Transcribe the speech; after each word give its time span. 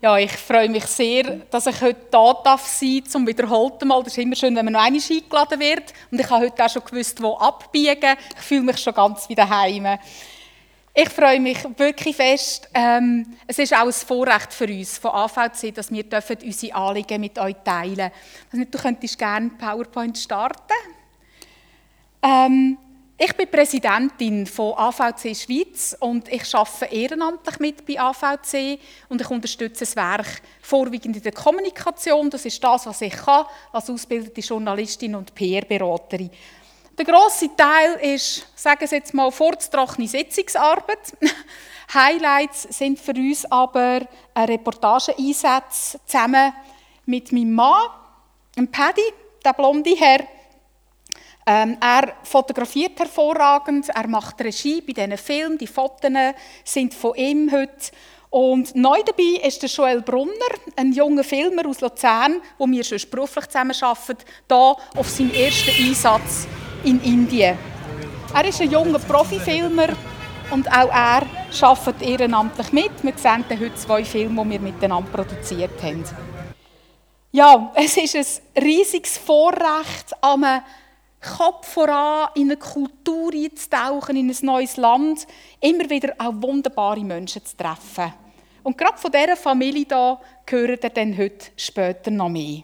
Ja, 0.00 0.16
ich 0.16 0.30
freue 0.30 0.68
mich 0.68 0.84
sehr, 0.84 1.24
dass 1.50 1.66
ich 1.66 1.80
heute 1.80 2.06
da 2.12 2.32
darf 2.44 2.64
sein 2.68 3.02
zum 3.04 3.26
wiederholten 3.26 3.88
Mal. 3.88 4.00
Das 4.04 4.12
ist 4.12 4.22
immer 4.22 4.36
schön, 4.36 4.54
wenn 4.54 4.64
man 4.64 4.74
noch 4.74 4.84
einmal 4.84 5.02
eingeladen 5.02 5.58
wird. 5.58 5.92
Und 6.12 6.20
ich 6.20 6.30
habe 6.30 6.44
heute 6.44 6.64
auch 6.64 6.70
schon 6.70 6.84
gewusst, 6.84 7.20
wo 7.20 7.34
abbiegen. 7.34 8.16
Ich 8.36 8.44
fühle 8.44 8.62
mich 8.62 8.78
schon 8.78 8.94
ganz 8.94 9.28
wieder 9.28 9.48
heim. 9.48 9.98
Ich 10.94 11.08
freue 11.08 11.40
mich 11.40 11.58
wirklich 11.76 12.14
fest. 12.14 12.68
Ähm, 12.74 13.26
es 13.48 13.58
ist 13.58 13.74
auch 13.74 13.86
ein 13.86 13.92
Vorrecht 13.92 14.52
für 14.52 14.66
uns 14.68 14.98
von 14.98 15.10
AVC, 15.10 15.74
dass 15.74 15.90
wir 15.90 16.04
unsere 16.44 16.74
Anliegen 16.76 17.20
mit 17.20 17.36
euch 17.36 17.56
teilen 17.64 18.12
dürfen. 18.52 18.70
Du 18.70 18.78
könntest 18.78 19.18
gerne 19.18 19.50
PowerPoint 19.50 20.16
starten. 20.16 20.76
Ähm, 22.22 22.78
ich 23.20 23.36
bin 23.36 23.50
Präsidentin 23.50 24.46
von 24.46 24.74
AVC 24.74 25.36
Schweiz 25.36 25.96
und 25.98 26.28
ich 26.28 26.54
arbeite 26.54 26.94
ehrenamtlich 26.94 27.58
mit 27.58 27.84
bei 27.84 28.00
AVC 28.00 28.78
und 29.08 29.20
ich 29.20 29.28
unterstütze 29.28 29.80
das 29.80 29.96
Werk 29.96 30.40
vorwiegend 30.62 31.16
in 31.16 31.22
der 31.24 31.32
Kommunikation. 31.32 32.30
Das 32.30 32.44
ist 32.44 32.62
das, 32.62 32.86
was 32.86 33.00
ich 33.00 33.12
kann 33.12 33.44
als 33.72 33.90
ausgebildete 33.90 34.40
Journalistin 34.40 35.16
und 35.16 35.34
PR-Beraterin. 35.34 36.30
Der 36.96 37.04
grosse 37.04 37.50
Teil 37.56 37.94
ist, 38.14 38.46
sagen 38.54 38.86
Sie 38.86 38.94
jetzt 38.94 39.12
mal, 39.12 39.32
vorzutrockene 39.32 40.06
Sitzungsarbeit. 40.06 41.16
Highlights 41.94 42.68
sind 42.70 43.00
für 43.00 43.12
uns 43.12 43.44
aber 43.46 44.00
Reportageeinsätze 44.36 45.98
zusammen 46.06 46.52
mit 47.06 47.32
meinem 47.32 47.52
Mann, 47.52 47.88
dem 48.56 48.70
Paddy, 48.70 49.02
der 49.44 49.54
blonde 49.54 49.96
Herr, 49.96 50.20
ähm, 51.48 51.78
er 51.80 52.12
fotografiert 52.24 52.98
hervorragend, 52.98 53.88
er 53.88 54.06
macht 54.06 54.38
Regie 54.38 54.82
bei 54.82 54.92
diesen 54.92 55.16
Filmen, 55.16 55.56
die 55.56 55.66
Fotos 55.66 56.10
sind 56.62 56.92
von 56.92 57.14
ihm 57.14 57.50
heute. 57.50 57.90
Und 58.28 58.76
neu 58.76 58.98
dabei 59.02 59.46
ist 59.46 59.62
der 59.62 59.70
Joel 59.70 60.02
Brunner, 60.02 60.32
ein 60.76 60.92
junger 60.92 61.24
Filmer 61.24 61.66
aus 61.66 61.80
Luzern, 61.80 62.42
wo 62.58 62.66
wir 62.66 62.84
schon 62.84 63.00
beruflich 63.10 63.46
zusammenarbeiten, 63.46 64.18
hier 64.46 64.76
auf 64.94 65.08
seinem 65.08 65.32
ersten 65.32 65.70
Einsatz 65.82 66.46
in 66.84 67.02
Indien. 67.02 67.56
Er 68.34 68.44
ist 68.44 68.60
ein 68.60 68.70
junger 68.70 68.98
Profifilmer 68.98 69.88
und 70.50 70.68
auch 70.68 70.90
er 70.90 71.22
arbeitet 71.62 72.02
ehrenamtlich 72.02 72.72
mit. 72.72 73.02
Wir 73.02 73.14
sehen 73.16 73.46
heute 73.48 73.74
zwei 73.74 74.04
Filme, 74.04 74.44
die 74.44 74.50
wir 74.50 74.60
miteinander 74.60 75.10
produziert 75.10 75.82
haben. 75.82 76.04
Ja, 77.32 77.72
es 77.74 77.96
ist 77.96 78.42
ein 78.54 78.62
riesiges 78.62 79.16
Vorrecht, 79.16 80.12
am 80.20 80.44
Kopf 81.20 81.66
voran 81.66 82.28
in 82.34 82.44
eine 82.44 82.56
Kultur 82.56 83.32
einzutauchen, 83.32 84.16
in 84.16 84.30
ein 84.30 84.36
neues 84.42 84.76
Land, 84.76 85.26
immer 85.60 85.90
wieder 85.90 86.14
auch 86.18 86.32
wunderbare 86.36 87.00
Menschen 87.00 87.44
zu 87.44 87.56
treffen. 87.56 88.12
Und 88.62 88.78
gerade 88.78 88.98
von 88.98 89.10
dieser 89.10 89.36
Familie 89.36 89.86
hier 89.88 90.18
hören 90.48 90.78
ihr 90.82 90.90
dann 90.90 91.16
heute 91.16 91.46
später 91.56 92.10
noch 92.10 92.28
mehr. 92.28 92.62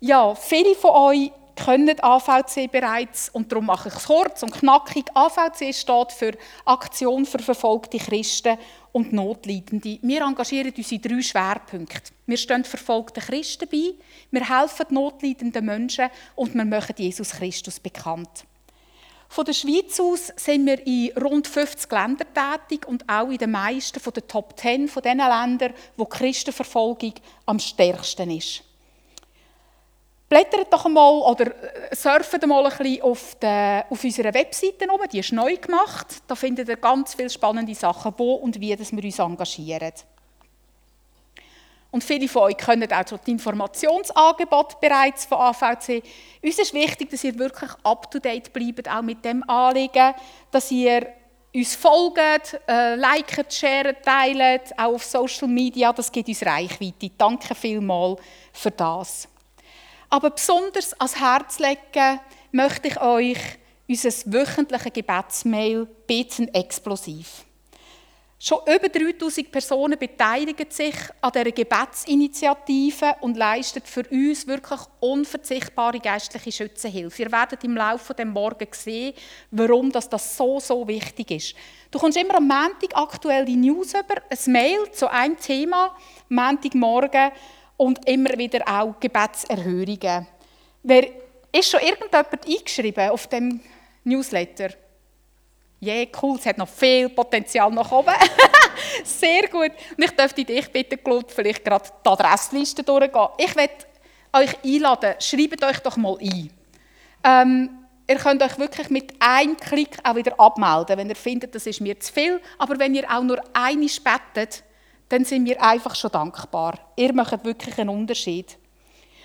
Ja, 0.00 0.34
viele 0.34 0.74
von 0.74 0.90
euch 0.90 1.32
kennen 1.54 2.00
AVC 2.00 2.70
bereits 2.70 3.28
und 3.30 3.50
darum 3.50 3.66
mache 3.66 3.88
ich 3.88 3.94
es 3.94 4.04
kurz 4.04 4.42
und 4.42 4.52
knackig. 4.52 5.06
AVC 5.12 5.74
steht 5.74 6.12
für 6.12 6.32
Aktion 6.64 7.26
für 7.26 7.40
verfolgte 7.40 7.98
Christen 7.98 8.58
und 8.92 9.12
Notleidende. 9.12 9.98
Wir 10.02 10.22
engagieren 10.22 10.72
uns 10.76 10.92
in 10.92 11.02
drei 11.02 11.20
Schwerpunkte. 11.22 12.12
Wir 12.26 12.36
stehen 12.36 12.64
verfolgten 12.64 13.22
Christen 13.22 13.68
bei, 13.70 13.94
wir 14.30 14.48
helfen 14.48 14.86
notleidenden 14.90 15.64
Menschen 15.64 16.08
und 16.34 16.54
wir 16.54 16.64
machen 16.64 16.94
Jesus 16.96 17.30
Christus 17.30 17.80
bekannt. 17.80 18.44
Von 19.30 19.44
der 19.44 19.52
Schweiz 19.52 20.00
aus 20.00 20.32
sind 20.36 20.66
wir 20.66 20.84
in 20.86 21.12
rund 21.18 21.46
50 21.46 21.90
Ländern 21.92 22.26
tätig 22.32 22.88
und 22.88 23.06
auch 23.08 23.28
in 23.28 23.36
den 23.36 23.50
meisten 23.50 24.00
den 24.00 24.26
Top 24.26 24.58
10 24.58 24.88
von 24.88 25.02
den 25.02 25.18
Ländern, 25.18 25.74
wo 25.96 26.04
die 26.04 26.16
Christenverfolgung 26.16 27.12
am 27.44 27.58
stärksten 27.58 28.30
ist. 28.30 28.62
Blättert 30.28 30.70
doch 30.70 30.84
einmal 30.84 31.20
oder 31.22 31.46
äh, 31.46 31.94
surft 31.94 32.46
mal 32.46 32.66
ein 32.66 32.76
bisschen 32.76 33.02
auf, 33.02 33.34
der, 33.36 33.86
auf 33.88 34.04
unserer 34.04 34.34
Webseite 34.34 34.86
um. 34.90 35.00
Die 35.10 35.20
ist 35.20 35.32
neu 35.32 35.56
gemacht. 35.56 36.22
Da 36.26 36.34
findet 36.34 36.68
ihr 36.68 36.76
ganz 36.76 37.14
viele 37.14 37.30
spannende 37.30 37.74
Sachen, 37.74 38.12
wo 38.16 38.34
und 38.34 38.60
wie 38.60 38.76
dass 38.76 38.92
wir 38.92 39.02
uns 39.02 39.18
engagieren. 39.18 39.92
Und 41.90 42.04
viele 42.04 42.28
von 42.28 42.42
euch 42.42 42.58
kennen 42.58 42.92
auch 42.92 43.18
die 43.24 43.30
Informationsangebote 43.30 44.76
bereits 44.78 45.24
von 45.24 45.38
AVC. 45.38 46.02
Uns 46.42 46.58
ist 46.58 46.74
wichtig, 46.74 47.08
dass 47.10 47.24
ihr 47.24 47.38
wirklich 47.38 47.70
up-to-date 47.82 48.52
bleibt, 48.52 48.90
auch 48.90 49.00
mit 49.00 49.24
dem 49.24 49.42
Anliegen, 49.48 50.12
dass 50.50 50.70
ihr 50.70 51.06
uns 51.54 51.74
folgt, 51.74 52.60
äh, 52.68 52.94
liket, 52.94 53.54
sharet, 53.54 54.04
teilt, 54.04 54.78
auch 54.78 54.94
auf 54.94 55.04
Social 55.04 55.48
Media. 55.48 55.90
Das 55.94 56.12
gibt 56.12 56.28
uns 56.28 56.44
Reichweite. 56.44 57.10
Danke 57.16 57.54
vielmals 57.54 58.20
für 58.52 58.70
das. 58.70 59.26
Aber 60.10 60.30
besonders 60.30 60.94
ans 60.94 61.20
Herz 61.20 61.58
legen 61.58 62.20
möchte 62.52 62.88
ich 62.88 63.00
euch 63.00 63.38
unser 63.88 64.10
wöchentliches 64.26 64.92
Gebetsmail 64.92 65.86
«Beten 66.06 66.48
explosiv». 66.54 67.44
Schon 68.40 68.60
über 68.72 68.88
3000 68.88 69.50
Personen 69.50 69.98
beteiligen 69.98 70.70
sich 70.70 70.94
an 71.20 71.32
dieser 71.32 71.50
Gebetsinitiative 71.50 73.16
und 73.20 73.36
leisten 73.36 73.82
für 73.84 74.04
uns 74.10 74.46
wirklich 74.46 74.78
unverzichtbare 75.00 75.98
geistliche 75.98 76.52
Schützenhilfe. 76.52 77.22
Ihr 77.22 77.32
werdet 77.32 77.64
im 77.64 77.76
Laufe 77.76 78.14
des 78.14 78.26
Morgen 78.26 78.68
sehen, 78.70 79.14
warum 79.50 79.90
das, 79.90 80.08
so, 80.36 80.60
so 80.60 80.86
wichtig 80.86 81.32
ist. 81.32 81.54
Du 81.90 81.98
kommst 81.98 82.16
immer 82.16 82.36
am 82.36 82.46
Montag 82.46 82.94
aktuell 82.94 83.44
die 83.44 83.56
News 83.56 83.94
über, 83.94 84.22
ein 84.30 84.52
Mail 84.52 84.92
zu 84.92 85.10
einem 85.10 85.36
Thema, 85.36 85.96
Montagmorgen, 86.28 87.32
und 87.78 88.06
immer 88.06 88.36
wieder 88.36 88.60
auch 88.68 89.00
Gebetserhörungen. 89.00 90.26
Wer 90.82 91.06
ist 91.50 91.70
schon 91.70 91.80
irgendjemand 91.80 92.46
eingeschrieben 92.46 93.08
auf 93.08 93.26
dem 93.28 93.60
Newsletter? 94.04 94.70
Ja, 95.80 95.94
yeah, 95.94 96.06
cool, 96.20 96.36
es 96.36 96.44
hat 96.44 96.58
noch 96.58 96.68
viel 96.68 97.08
Potenzial 97.08 97.70
nach 97.70 97.90
oben. 97.92 98.12
Sehr 99.04 99.46
gut. 99.46 99.70
Und 99.96 100.04
ich 100.04 100.10
dürfte 100.10 100.44
dich 100.44 100.68
bitten, 100.72 101.02
Claude, 101.02 101.28
vielleicht 101.28 101.64
gerade 101.64 101.88
die 102.04 102.08
Adressliste 102.08 102.82
durchgehen. 102.82 103.28
Ich 103.38 103.54
werde 103.54 103.74
euch 104.32 104.56
einladen, 104.64 105.14
schreibt 105.20 105.62
euch 105.62 105.78
doch 105.78 105.96
mal 105.96 106.18
ein. 106.20 106.50
Ähm, 107.22 107.70
ihr 108.08 108.16
könnt 108.16 108.42
euch 108.42 108.58
wirklich 108.58 108.90
mit 108.90 109.14
einem 109.20 109.56
Klick 109.56 109.98
auch 110.02 110.16
wieder 110.16 110.38
abmelden, 110.40 110.98
wenn 110.98 111.08
ihr 111.08 111.16
findet, 111.16 111.54
das 111.54 111.64
ist 111.64 111.80
mir 111.80 111.98
zu 112.00 112.12
viel. 112.12 112.40
Aber 112.58 112.76
wenn 112.80 112.96
ihr 112.96 113.08
auch 113.08 113.22
nur 113.22 113.40
eine 113.52 113.86
betet, 113.86 114.64
dann 115.08 115.24
sind 115.24 115.46
wir 115.46 115.62
einfach 115.62 115.94
schon 115.94 116.10
dankbar. 116.10 116.78
Ihr 116.96 117.12
macht 117.12 117.44
wirklich 117.44 117.78
einen 117.78 117.90
Unterschied. 117.90 118.58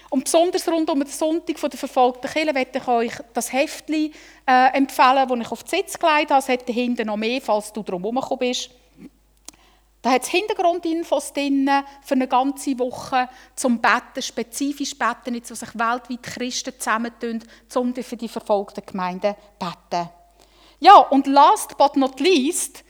Und 0.10 0.26
besonders 0.26 0.68
rund 0.68 0.90
um 0.92 1.00
den 1.00 1.08
Sonntag 1.08 1.60
der 1.60 1.80
verfolgten 1.80 2.30
Kirche 2.30 2.54
möchte 2.54 2.78
ich 2.78 2.88
euch 2.88 3.14
das 3.34 3.52
Heftchen 3.52 4.14
äh, 4.46 4.78
empfehlen, 4.78 5.28
das 5.28 5.40
ich 5.40 5.52
auf 5.52 5.64
die 5.64 5.76
Sitz 5.78 5.98
gelegt 5.98 6.30
habe. 6.30 6.40
Es 6.40 6.50
hat 6.50 6.68
hinten 6.68 7.08
noch 7.08 7.18
mehr, 7.18 7.42
falls 7.42 7.74
du 7.74 7.82
drum 7.82 8.04
herum 8.04 8.38
bist. 8.38 8.70
Da 10.04 10.12
hat 10.12 10.24
es 10.24 10.28
Hintergrundinfos 10.28 11.34
drin 11.34 11.68
für 12.02 12.14
eine 12.14 12.28
ganze 12.28 12.78
Woche 12.78 13.30
zum 13.56 13.80
Betten, 13.80 14.22
spezifisch 14.22 15.00
Betten, 15.00 15.34
jetzt, 15.34 15.50
wo 15.50 15.56
sich 15.56 15.74
weltweit 15.74 16.22
Christen 16.22 16.74
zusammentun, 16.78 17.42
um 17.74 17.96
für 17.96 18.18
die 18.18 18.28
verfolgten 18.28 18.86
Gemeinden 18.86 19.34
zu 19.34 19.66
beten. 19.66 20.10
Ja, 20.80 20.98
und 20.98 21.26
last 21.26 21.78
but 21.78 21.96
not 21.96 22.20
least 22.20 22.84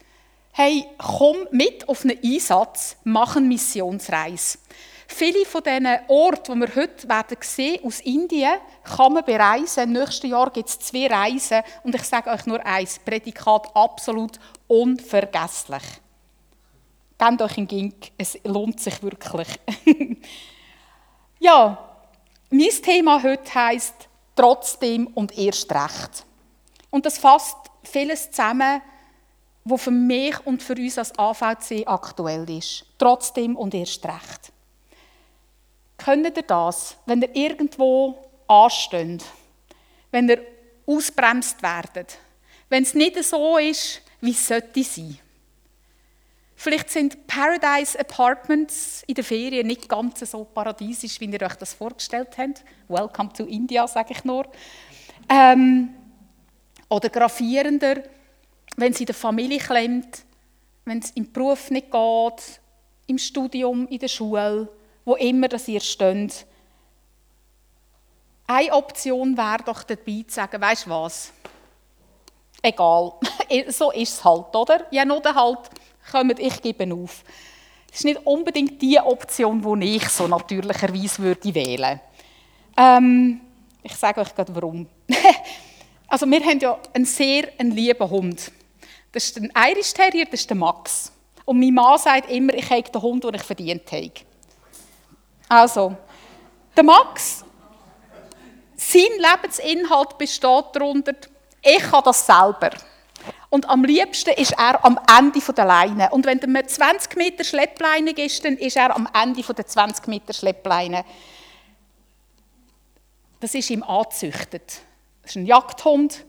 hey, 0.54 0.86
komm 0.98 1.48
mit 1.52 1.90
auf 1.90 2.04
einen 2.04 2.18
Einsatz, 2.24 2.96
mach 3.04 3.36
eine 3.36 3.48
Missionsreise. 3.48 4.60
Viele 5.08 5.46
von 5.46 5.64
diesen 5.64 6.00
Orten, 6.08 6.54
die 6.54 6.68
wir 6.68 6.76
heute 6.76 7.10
werden 7.10 7.38
sehen, 7.42 7.84
aus 7.84 8.00
Indien, 8.02 8.60
kann 8.84 9.14
man 9.14 9.26
bereisen. 9.26 9.92
Nächstes 9.92 10.30
Jahr 10.30 10.50
gibt 10.52 10.70
es 10.70 10.80
zwei 10.80 11.08
Reisen. 11.08 11.62
Und 11.84 11.96
ich 11.96 12.04
sage 12.04 12.30
euch 12.30 12.46
nur 12.46 12.64
eins, 12.66 13.00
Prädikat 13.00 13.76
absolut 13.76 14.40
unvergesslich. 14.68 15.84
Gebt 17.18 17.42
euch 17.42 17.58
einen 17.58 17.68
Gink, 17.68 18.12
es 18.18 18.40
lohnt 18.44 18.80
sich 18.80 19.02
wirklich. 19.04 19.48
ja, 21.40 21.78
mein 22.50 22.70
Thema 22.82 23.22
heute 23.22 23.54
heisst 23.54 24.08
«Trotzdem 24.36 25.08
und 25.08 25.38
erst 25.38 25.72
recht». 25.72 26.26
Und 26.90 27.06
das 27.06 27.18
fasst 27.18 27.58
vieles 27.84 28.32
zusammen, 28.32 28.82
wo 29.66 29.78
für 29.78 29.92
mich 29.92 30.36
und 30.46 30.62
für 30.62 30.76
uns 30.76 30.98
als 30.98 31.18
AVC 31.18 31.84
aktuell 31.86 32.50
ist. 32.50 32.86
Trotzdem 32.98 33.56
und 33.56 33.74
erst 33.74 34.06
recht. 34.06 34.52
Könnt 35.98 36.26
ihr 36.26 36.44
das, 36.44 36.98
wenn 37.06 37.22
ihr 37.22 37.36
irgendwo 37.36 38.18
ansteht, 38.48 39.24
wenn 40.12 40.30
ihr 40.30 40.42
ausbremst 40.86 41.62
werdet, 41.64 42.18
wenn 42.70 42.84
es 42.84 42.94
nicht 42.94 43.24
so 43.24 43.58
ist, 43.58 44.02
wie 44.20 44.32
es 44.32 44.48
sollte 44.48 44.84
sein? 44.84 45.18
Vielleicht 46.56 46.90
sind 46.92 47.28
Paradise 47.28 48.00
Apartments 48.00 49.04
in 49.06 49.16
der 49.16 49.24
Ferien 49.24 49.68
nicht 49.68 49.90
ganz 49.90 50.20
so 50.20 50.46
paradiesisch, 50.46 51.20
wie 51.20 51.26
ihr 51.26 51.42
euch 51.42 51.56
das 51.56 51.74
vorgestellt 51.74 52.38
habt. 52.38 52.64
Welcome 52.88 53.34
to 53.34 53.44
India, 53.46 53.86
sage 53.88 54.14
ich 54.14 54.24
nur. 54.24 54.46
Ähm, 55.28 55.94
oder 56.90 57.10
gravierender, 57.10 58.04
wenn 58.76 58.92
es 58.92 59.00
in 59.00 59.06
der 59.06 59.16
Familie 59.16 59.60
klemmt, 59.60 60.24
wenn 60.86 61.00
es 61.00 61.12
im 61.12 61.32
Beruf 61.32 61.70
nicht 61.72 61.92
geht, 61.92 62.60
im 63.08 63.18
Studium, 63.18 63.88
in 63.88 64.00
der 64.00 64.08
Schule, 64.08 64.70
wo 65.06 65.16
immer 65.16 65.48
dass 65.48 65.68
ihr 65.68 65.82
steht. 65.82 66.46
Eine 68.48 68.74
Option 68.74 69.38
wäre 69.38 69.64
doch 69.66 69.84
dabei 69.84 70.24
zu 70.28 70.36
sagen, 70.36 70.62
weißt 70.62 70.86
du 70.86 70.90
was? 70.90 71.32
Egal, 72.62 73.14
so 73.70 73.92
ist 73.92 74.14
es 74.14 74.24
halt, 74.24 74.56
oder? 74.56 74.86
Ja, 74.92 75.06
nur 75.06 75.22
halt, 75.24 75.70
kommt, 76.12 76.40
ich 76.40 76.62
gebe 76.62 76.94
auf. 76.94 77.24
Das 77.88 78.00
ist 78.00 78.06
nicht 78.06 78.26
unbedingt 78.26 78.82
die 78.82 79.00
Option, 79.00 79.80
die 79.80 79.98
ich 79.98 80.10
so 80.10 80.28
natürlicherweise 80.28 81.22
würde 81.22 81.54
wählen 81.54 82.00
ähm, 82.76 83.42
Ich 83.84 83.96
sage 83.96 84.22
euch 84.22 84.34
gerade 84.34 84.56
warum. 84.56 84.88
also 86.08 86.26
wir 86.26 86.40
haben 86.44 86.60
ja 86.60 86.80
einen 86.94 87.06
sehr 87.06 87.50
einen 87.60 87.72
lieben 87.72 88.10
Hund. 88.10 88.52
Das 89.14 89.26
ist 89.26 89.38
ein 89.38 89.54
Irish 89.56 89.94
Terrier, 89.94 90.26
das 90.26 90.42
ist 90.42 90.50
der 90.50 90.58
Max. 90.58 91.12
Und 91.46 91.60
mein 91.60 91.74
Mann 91.74 92.00
sagt 92.00 92.30
immer, 92.30 92.54
ich 92.54 92.70
habe 92.70 92.82
den 92.82 93.02
Hund, 93.02 93.24
den 93.24 93.36
ich 93.36 93.44
verdient 93.44 93.90
habe. 93.92 94.12
Also, 95.48 95.96
der 96.76 96.84
Max, 96.84 97.46
sein 98.76 99.12
Lebensinhalt 99.20 100.18
besteht 100.18 100.66
darunter, 100.74 101.14
ich 101.62 101.80
kann 101.80 102.04
das 102.04 102.26
selber. 102.26 102.72
Und 103.50 103.70
am 103.70 103.86
liebsten 103.86 104.32
ist 104.32 104.54
er 104.54 104.84
am 104.84 105.00
Ende 105.16 105.40
der 105.40 105.66
Leine. 105.66 106.10
Und 106.10 106.26
wenn 106.26 106.40
du 106.40 106.48
20 106.48 107.16
Meter 107.16 107.44
Schleppleine 107.44 108.16
gibst, 108.16 108.44
dann 108.44 108.58
ist 108.58 108.76
er 108.76 108.96
am 108.96 109.08
Ende 109.14 109.44
der 109.44 109.68
20 109.68 110.08
Meter 110.08 110.34
Schleppleine. 110.34 111.06
Das 113.40 113.54
ist 113.54 113.70
ihm 113.70 113.84
angezüchtet. 113.84 114.82
Das 115.22 115.32
ist 115.32 115.36
ein 115.36 115.46
Jagdhund. 115.46 116.26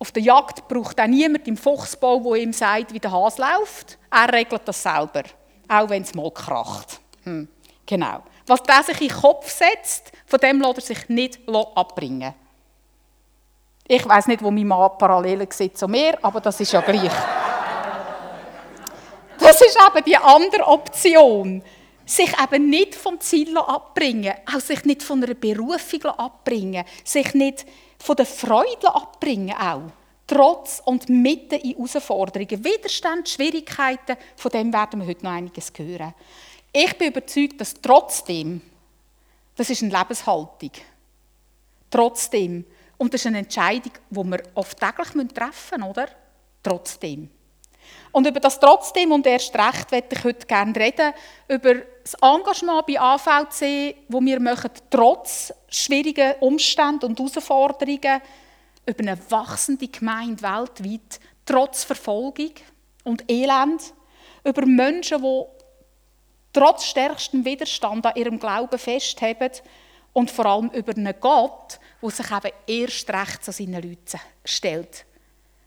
Auf 0.00 0.12
der 0.12 0.22
Jagd 0.22 0.66
braucht 0.66 0.98
auch 0.98 1.06
niemand 1.06 1.46
im 1.46 1.58
Fuchsbau, 1.58 2.20
der 2.20 2.42
ihm 2.42 2.54
sagt, 2.54 2.94
wie 2.94 2.98
der 2.98 3.12
Hase 3.12 3.42
läuft. 3.42 3.98
Er 4.10 4.32
regelt 4.32 4.62
das 4.64 4.82
selber, 4.82 5.24
auch 5.68 5.90
wenn 5.90 6.02
es 6.02 6.14
mal 6.14 6.30
kracht. 6.30 6.98
Hm. 7.24 7.46
Genau. 7.84 8.22
Was 8.46 8.62
der 8.62 8.82
sich 8.82 8.98
in 9.02 9.08
den 9.08 9.16
Kopf 9.16 9.50
setzt, 9.50 10.10
von 10.24 10.38
dem 10.40 10.62
lässt 10.62 10.78
er 10.78 10.82
sich 10.82 11.08
nicht 11.10 11.40
abbringen. 11.48 12.34
Ich 13.86 14.08
weiß 14.08 14.28
nicht, 14.28 14.42
wo 14.42 14.50
mein 14.50 14.68
Mann 14.68 14.96
Parallelen 14.96 15.48
sieht 15.50 15.76
zu 15.76 15.86
mir, 15.86 16.16
aber 16.22 16.40
das 16.40 16.58
ist 16.60 16.72
ja 16.72 16.80
gleich. 16.80 17.12
Das 19.38 19.60
ist 19.60 19.76
eben 19.76 20.04
die 20.04 20.16
andere 20.16 20.66
Option. 20.66 21.62
Sich 22.06 22.32
eben 22.42 22.70
nicht 22.70 22.94
vom 22.94 23.20
Ziel 23.20 23.56
abbringen, 23.58 24.34
auch 24.46 24.60
sich 24.60 24.84
nicht 24.84 25.02
von 25.02 25.22
einer 25.22 25.34
Berufung 25.34 26.04
abbringen, 26.06 26.84
sich 27.04 27.34
nicht 27.34 27.66
von 28.00 28.16
der 28.16 28.26
Freude 28.26 28.92
abbringen 28.94 29.54
auch. 29.56 29.92
Trotz 30.26 30.80
und 30.84 31.08
mitten 31.08 31.56
in 31.56 31.76
Herausforderungen, 31.76 32.64
Widerstand, 32.64 33.28
Schwierigkeiten, 33.28 34.16
von 34.36 34.50
dem 34.50 34.72
werden 34.72 35.00
wir 35.00 35.06
heute 35.06 35.24
noch 35.24 35.32
einiges 35.32 35.72
hören. 35.76 36.14
Ich 36.72 36.96
bin 36.96 37.08
überzeugt, 37.08 37.60
dass 37.60 37.74
trotzdem, 37.74 38.60
das 39.56 39.70
ist 39.70 39.82
eine 39.82 39.96
Lebenshaltung, 39.96 40.70
trotzdem 41.90 42.64
und 42.96 43.12
das 43.12 43.22
ist 43.22 43.26
eine 43.26 43.38
Entscheidung, 43.38 43.92
die 44.08 44.24
wir 44.24 44.42
oft 44.54 44.78
täglich 44.78 45.08
treffen 45.34 45.80
müssen, 45.80 45.82
oder? 45.82 46.08
Trotzdem. 46.62 47.28
Und 48.12 48.26
über 48.26 48.40
das 48.40 48.60
Trotzdem 48.60 49.12
und 49.12 49.26
erst 49.26 49.54
recht 49.54 49.90
möchte 49.90 50.16
ich 50.16 50.24
heute 50.24 50.46
gerne 50.46 50.76
reden, 50.76 51.12
über 51.48 51.74
das 52.10 52.20
Engagement 52.22 52.86
bei 52.86 53.00
AVC, 53.00 53.94
wo 54.08 54.20
wir 54.20 54.40
machen, 54.40 54.70
trotz 54.88 55.52
schwierigen 55.68 56.34
Umständen 56.40 57.06
und 57.06 57.18
Herausforderungen, 57.18 58.20
über 58.86 59.00
eine 59.00 59.30
wachsende 59.30 59.86
Gemeinde 59.86 60.42
weltweit, 60.42 61.20
trotz 61.46 61.84
Verfolgung 61.84 62.52
und 63.04 63.30
Elend, 63.30 63.94
über 64.44 64.66
Menschen, 64.66 65.22
die 65.22 65.44
trotz 66.52 66.84
stärkstem 66.84 67.44
Widerstand 67.44 68.06
an 68.06 68.16
ihrem 68.16 68.38
Glauben 68.38 68.78
festhalten 68.78 69.62
und 70.12 70.30
vor 70.30 70.46
allem 70.46 70.70
über 70.70 70.96
einen 70.96 71.14
Gott, 71.20 71.78
der 72.02 72.10
sich 72.10 72.26
eben 72.30 72.56
erst 72.66 73.10
recht 73.10 73.44
zu 73.44 73.52
seinen 73.52 73.82
Leuten 73.82 74.20
stellt. 74.44 75.06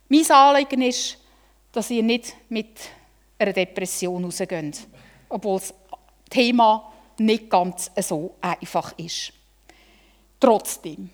Mein 0.10 0.30
Anliegen 0.30 0.82
ist, 0.82 1.18
dass 1.72 1.90
ihr 1.90 2.04
nicht 2.04 2.36
mit 2.50 2.80
einer 3.40 3.54
Depression 3.54 4.26
rausgeht, 4.26 4.88
obwohl 5.30 5.60
das 5.60 5.74
Thema 6.34 6.92
nicht 7.20 7.50
ganz 7.50 7.92
so 8.02 8.36
einfach 8.42 8.98
ist. 8.98 9.32
Trotzdem. 10.40 11.10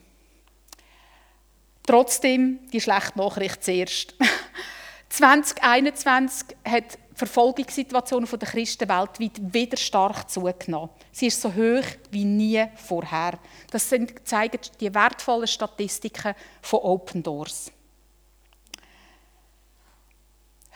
Trotzdem 1.85 2.59
die 2.71 2.79
schlechte 2.79 3.17
Nachricht 3.17 3.63
zuerst. 3.63 4.15
2021 5.09 6.55
hat 6.63 6.97
Verfolgungssituation 7.15 8.25
der 8.25 8.47
Christen 8.47 8.87
weltweit 8.87 9.53
wieder 9.53 9.75
stark 9.75 10.29
zugenommen. 10.29 10.89
Sie 11.11 11.27
ist 11.27 11.41
so 11.41 11.53
hoch 11.53 11.83
wie 12.11 12.23
nie 12.23 12.63
vorher. 12.75 13.37
Das 13.71 13.89
zeigen 13.89 14.59
die 14.79 14.93
wertvollen 14.93 15.47
Statistiken 15.47 16.33
von 16.61 16.79
Open 16.79 17.21
Doors. 17.21 17.71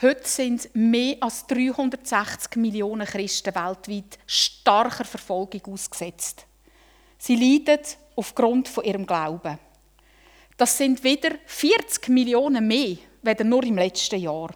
Heute 0.04 0.28
sind 0.28 0.70
mehr 0.74 1.16
als 1.22 1.48
360 1.48 2.58
Millionen 2.58 3.08
Christen 3.08 3.56
weltweit 3.56 4.20
starker 4.28 5.06
Verfolgung 5.06 5.62
ausgesetzt. 5.74 6.46
Sie 7.18 7.38
leiden 7.38 7.80
aufgrund 8.18 8.68
von 8.68 8.84
ihrem 8.84 9.06
Glauben. 9.06 9.58
Das 10.58 10.78
sind 10.78 11.06
wieder 11.06 11.30
40 11.46 12.10
Millionen 12.10 12.68
mehr, 12.68 12.98
als 13.24 13.44
nur 13.46 13.64
im 13.64 13.78
letzten 13.78 14.20
Jahr. 14.20 14.54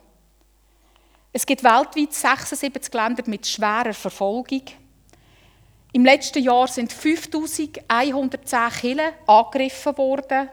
Es 1.32 1.46
gibt 1.46 1.64
weltweit 1.64 2.12
76 2.14 2.94
Länder 2.94 3.24
mit 3.28 3.48
schwerer 3.48 3.94
Verfolgung. 3.94 4.64
Im 5.94 6.04
letzten 6.04 6.44
Jahr 6.44 6.68
sind 6.68 6.92
5110 6.92 7.72
Kirchen 8.82 9.00
angegriffen 9.26 9.98
worden 9.98 10.50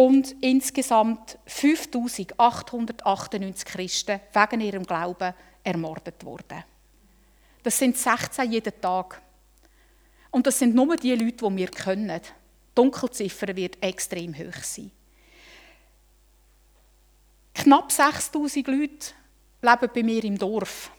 und 0.00 0.34
insgesamt 0.40 1.38
5898 1.44 3.66
Christen 3.66 4.18
wegen 4.32 4.60
ihrem 4.62 4.86
Glauben 4.86 5.34
ermordet 5.62 6.24
worden. 6.24 6.64
Das 7.62 7.78
sind 7.78 7.98
16 7.98 8.50
jeden 8.50 8.80
Tag. 8.80 9.20
Und 10.30 10.46
das 10.46 10.58
sind 10.58 10.74
nur 10.74 10.96
die 10.96 11.14
Leute, 11.14 11.46
die 11.46 11.56
wir 11.56 11.68
können. 11.68 12.18
Die 12.18 12.74
Dunkelziffer 12.74 13.54
wird 13.54 13.76
extrem 13.82 14.34
hoch 14.34 14.62
sein. 14.62 14.90
Knapp 17.52 17.92
6000 17.92 18.68
Leute 18.68 19.12
leben 19.60 19.90
bei 19.94 20.02
mir 20.02 20.24
im 20.24 20.38
Dorf. 20.38 20.90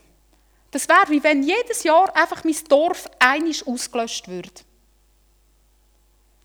Das 0.70 0.88
wäre, 0.88 1.10
wie 1.10 1.24
wenn 1.24 1.42
jedes 1.42 1.82
Jahr 1.82 2.16
einfach 2.16 2.44
mein 2.44 2.56
Dorf 2.70 3.10
einisch 3.18 3.66
ausgelöscht 3.66 4.28
würde. 4.28 4.62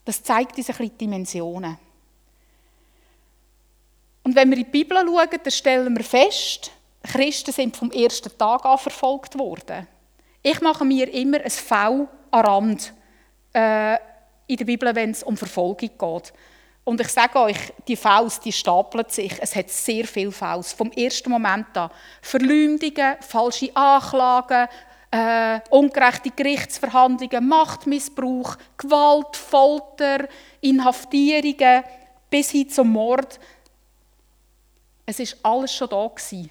Das 0.05 0.23
zeigt 0.23 0.57
diese 0.57 0.73
kleinen 0.73 0.97
Dimensionen. 0.97 1.77
Und 4.27 4.35
wenn 4.35 4.49
wir 4.49 4.57
in 4.57 4.65
die 4.65 4.69
Bibel 4.69 4.97
schauen, 4.97 5.39
dann 5.41 5.51
stellen 5.51 5.97
wir 5.97 6.03
fest, 6.03 6.69
Christen 7.01 7.53
sind 7.53 7.77
vom 7.77 7.89
ersten 7.91 8.37
Tag 8.37 8.65
an 8.65 8.77
verfolgt 8.77 9.39
worden. 9.39 9.87
Ich 10.43 10.59
mache 10.59 10.83
mir 10.83 11.07
immer 11.13 11.39
ein 11.39 11.49
V 11.49 12.09
an 12.31 12.45
Rand 12.45 12.93
äh, 13.53 13.95
in 14.47 14.57
der 14.57 14.65
Bibel, 14.65 14.93
wenn 14.93 15.11
es 15.11 15.23
um 15.23 15.37
Verfolgung 15.37 15.77
geht. 15.97 16.33
Und 16.83 16.99
ich 16.99 17.07
sage 17.07 17.39
euch, 17.39 17.55
die 17.87 17.95
Faust, 17.95 18.43
die 18.43 18.51
stapeln 18.51 19.05
sich. 19.07 19.31
Es 19.39 19.55
hat 19.55 19.69
sehr 19.69 20.03
viel 20.03 20.33
Faust. 20.33 20.77
Vom 20.77 20.91
ersten 20.91 21.29
Moment 21.29 21.77
an. 21.77 21.89
Verleumdungen, 22.21 23.15
falsche 23.21 23.73
Anklagen, 23.77 24.67
äh, 25.09 25.61
ungerechte 25.69 26.31
Gerichtsverhandlungen, 26.31 27.47
Machtmissbrauch, 27.47 28.57
Gewalt, 28.75 29.37
Folter, 29.37 30.27
Inhaftierungen 30.59 31.85
bis 32.29 32.51
hin 32.51 32.69
zum 32.69 32.89
Mord. 32.89 33.39
Es 35.09 35.21
ist 35.21 35.37
alles 35.41 35.73
schon 35.73 35.89
da 35.89 36.05
gewesen. 36.05 36.49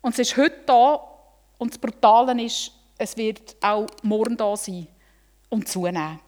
Und 0.00 0.12
es 0.14 0.18
ist 0.20 0.36
heute 0.38 0.62
da 0.64 1.00
und 1.58 1.70
das 1.70 1.78
Brutale 1.78 2.42
ist, 2.42 2.72
es 2.96 3.14
wird 3.16 3.56
auch 3.60 3.86
morgen 4.02 4.38
da 4.38 4.56
sein 4.56 4.86
und 5.50 5.68
zunehmen. 5.68 6.18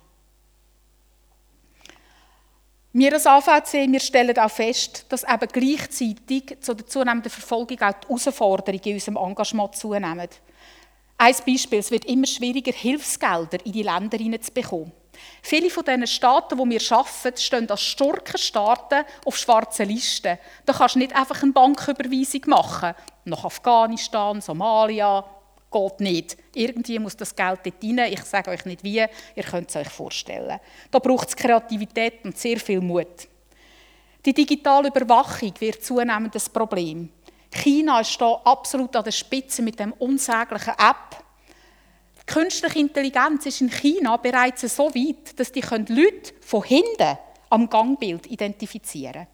Wir 2.92 3.12
als 3.14 3.26
AVC 3.26 3.90
wir 3.90 4.00
stellen 4.00 4.36
auch 4.38 4.50
fest, 4.50 5.06
dass 5.08 5.22
eben 5.22 5.48
gleichzeitig 5.50 6.58
zu 6.60 6.74
der 6.74 6.86
zunehmenden 6.86 7.30
Verfolgung 7.30 7.80
auch 7.80 7.92
die 7.92 8.06
Herausforderungen 8.06 8.82
in 8.84 8.94
unserem 8.94 9.16
Engagement 9.16 9.76
zunehmen. 9.76 10.28
Ein 11.16 11.34
Beispiel, 11.46 11.78
es 11.78 11.90
wird 11.90 12.04
immer 12.04 12.26
schwieriger, 12.26 12.72
Hilfsgelder 12.72 13.64
in 13.64 13.72
die 13.72 13.82
Länder 13.82 14.18
hineinzubekommen. 14.18 14.92
Viele 15.42 15.70
von 15.70 15.84
diesen 15.84 16.06
Staaten, 16.06 16.58
die 16.58 16.70
wir 16.70 16.92
arbeiten, 16.96 17.36
stehen 17.36 17.70
als 17.70 17.82
Staaten 17.82 19.04
auf 19.24 19.36
schwarzen 19.36 19.88
Listen. 19.88 20.38
Da 20.64 20.72
kannst 20.72 20.94
du 20.94 20.98
nicht 20.98 21.14
einfach 21.14 21.42
eine 21.42 21.52
Banküberweisung 21.52 22.42
machen. 22.46 22.94
Nach 23.24 23.44
Afghanistan, 23.44 24.40
Somalia, 24.40 25.24
Geht 25.70 26.00
nicht. 26.00 26.36
Irgendwie 26.54 26.98
muss 26.98 27.16
das 27.16 27.36
Geld 27.36 27.60
dort 27.62 27.84
rein. 27.84 27.98
Ich 28.10 28.22
sage 28.24 28.50
euch 28.50 28.64
nicht 28.64 28.82
wie, 28.82 29.04
ihr 29.34 29.44
könnt 29.44 29.68
es 29.68 29.76
euch 29.76 29.88
vorstellen. 29.88 30.58
Da 30.90 30.98
braucht 30.98 31.28
es 31.28 31.36
Kreativität 31.36 32.24
und 32.24 32.38
sehr 32.38 32.58
viel 32.58 32.80
Mut. 32.80 33.28
Die 34.24 34.32
digitale 34.32 34.88
Überwachung 34.88 35.52
wird 35.58 35.84
zunehmend 35.84 36.34
ein 36.34 36.52
Problem. 36.52 37.10
China 37.52 38.00
ist 38.00 38.20
da 38.20 38.40
absolut 38.44 38.94
an 38.96 39.04
der 39.04 39.12
Spitze 39.12 39.62
mit 39.62 39.78
dem 39.78 39.92
unsäglichen 39.92 40.74
App. 40.74 41.22
Die 42.28 42.34
künstliche 42.34 42.78
Intelligenz 42.78 43.46
ist 43.46 43.62
in 43.62 43.70
China 43.70 44.18
bereits 44.18 44.60
so 44.60 44.94
weit, 44.94 45.38
dass 45.38 45.50
die 45.50 45.62
Leute 45.62 46.34
von 46.42 46.62
hinten 46.62 47.16
am 47.48 47.70
Gangbild 47.70 48.26
identifizieren 48.26 49.12
können. 49.12 49.26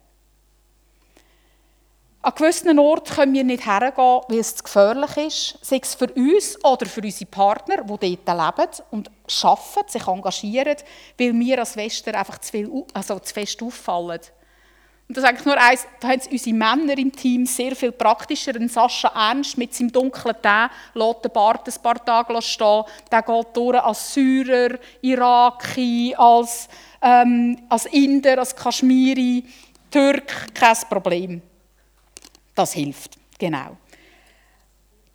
An 2.21 2.33
gewissen 2.35 2.79
Orten 2.79 3.13
können 3.13 3.33
wir 3.33 3.43
nicht 3.43 3.65
hergehen, 3.65 4.21
weil 4.27 4.39
es 4.39 4.55
zu 4.55 4.63
gefährlich 4.63 5.17
ist, 5.17 5.59
sei 5.61 5.79
es 5.79 5.93
für 5.93 6.11
uns 6.13 6.57
oder 6.63 6.85
für 6.87 7.01
unsere 7.01 7.29
Partner, 7.29 7.83
die 7.83 8.17
dort 8.25 8.57
leben 8.57 8.83
und 8.91 9.11
arbeiten, 9.43 9.89
sich 9.89 10.07
engagieren, 10.07 10.77
weil 11.19 11.33
wir 11.33 11.59
als 11.59 11.75
Western 11.75 12.15
einfach 12.15 12.39
zu, 12.39 12.51
viel, 12.51 12.85
also 12.93 13.19
zu 13.19 13.33
fest 13.33 13.61
auffallen. 13.61 14.21
Und 15.07 15.15
das 15.15 15.23
ist 15.23 15.29
eigentlich 15.29 15.45
nur 15.45 15.61
eins, 15.61 15.87
da 15.99 16.07
haben 16.07 16.21
unsere 16.31 16.55
Männer 16.55 16.97
im 16.97 17.11
Team 17.11 17.45
sehr 17.45 17.75
viel 17.75 17.91
praktischer. 17.91 18.55
Ein 18.55 18.69
Sascha 18.69 19.09
Ernst 19.09 19.55
mit 19.55 19.73
seinem 19.73 19.91
dunklen 19.91 20.35
Tee 20.41 20.67
lässt 20.95 21.25
den 21.25 21.31
Bart 21.31 21.67
ein 21.67 21.81
paar 21.83 22.03
Tage 22.03 22.41
stehen. 22.41 22.83
Der 23.11 23.21
geht 23.21 23.47
durch 23.55 23.79
als 23.83 24.13
Syrer, 24.13 24.79
Iraki, 25.01 26.15
als, 26.17 26.67
ähm, 27.03 27.55
als 27.69 27.85
Inder, 27.85 28.39
als 28.39 28.55
Kaschmiri, 28.55 29.43
Türk, 29.91 30.53
kein 30.55 30.77
Problem. 30.89 31.41
Das 32.55 32.73
hilft, 32.73 33.17
genau. 33.37 33.77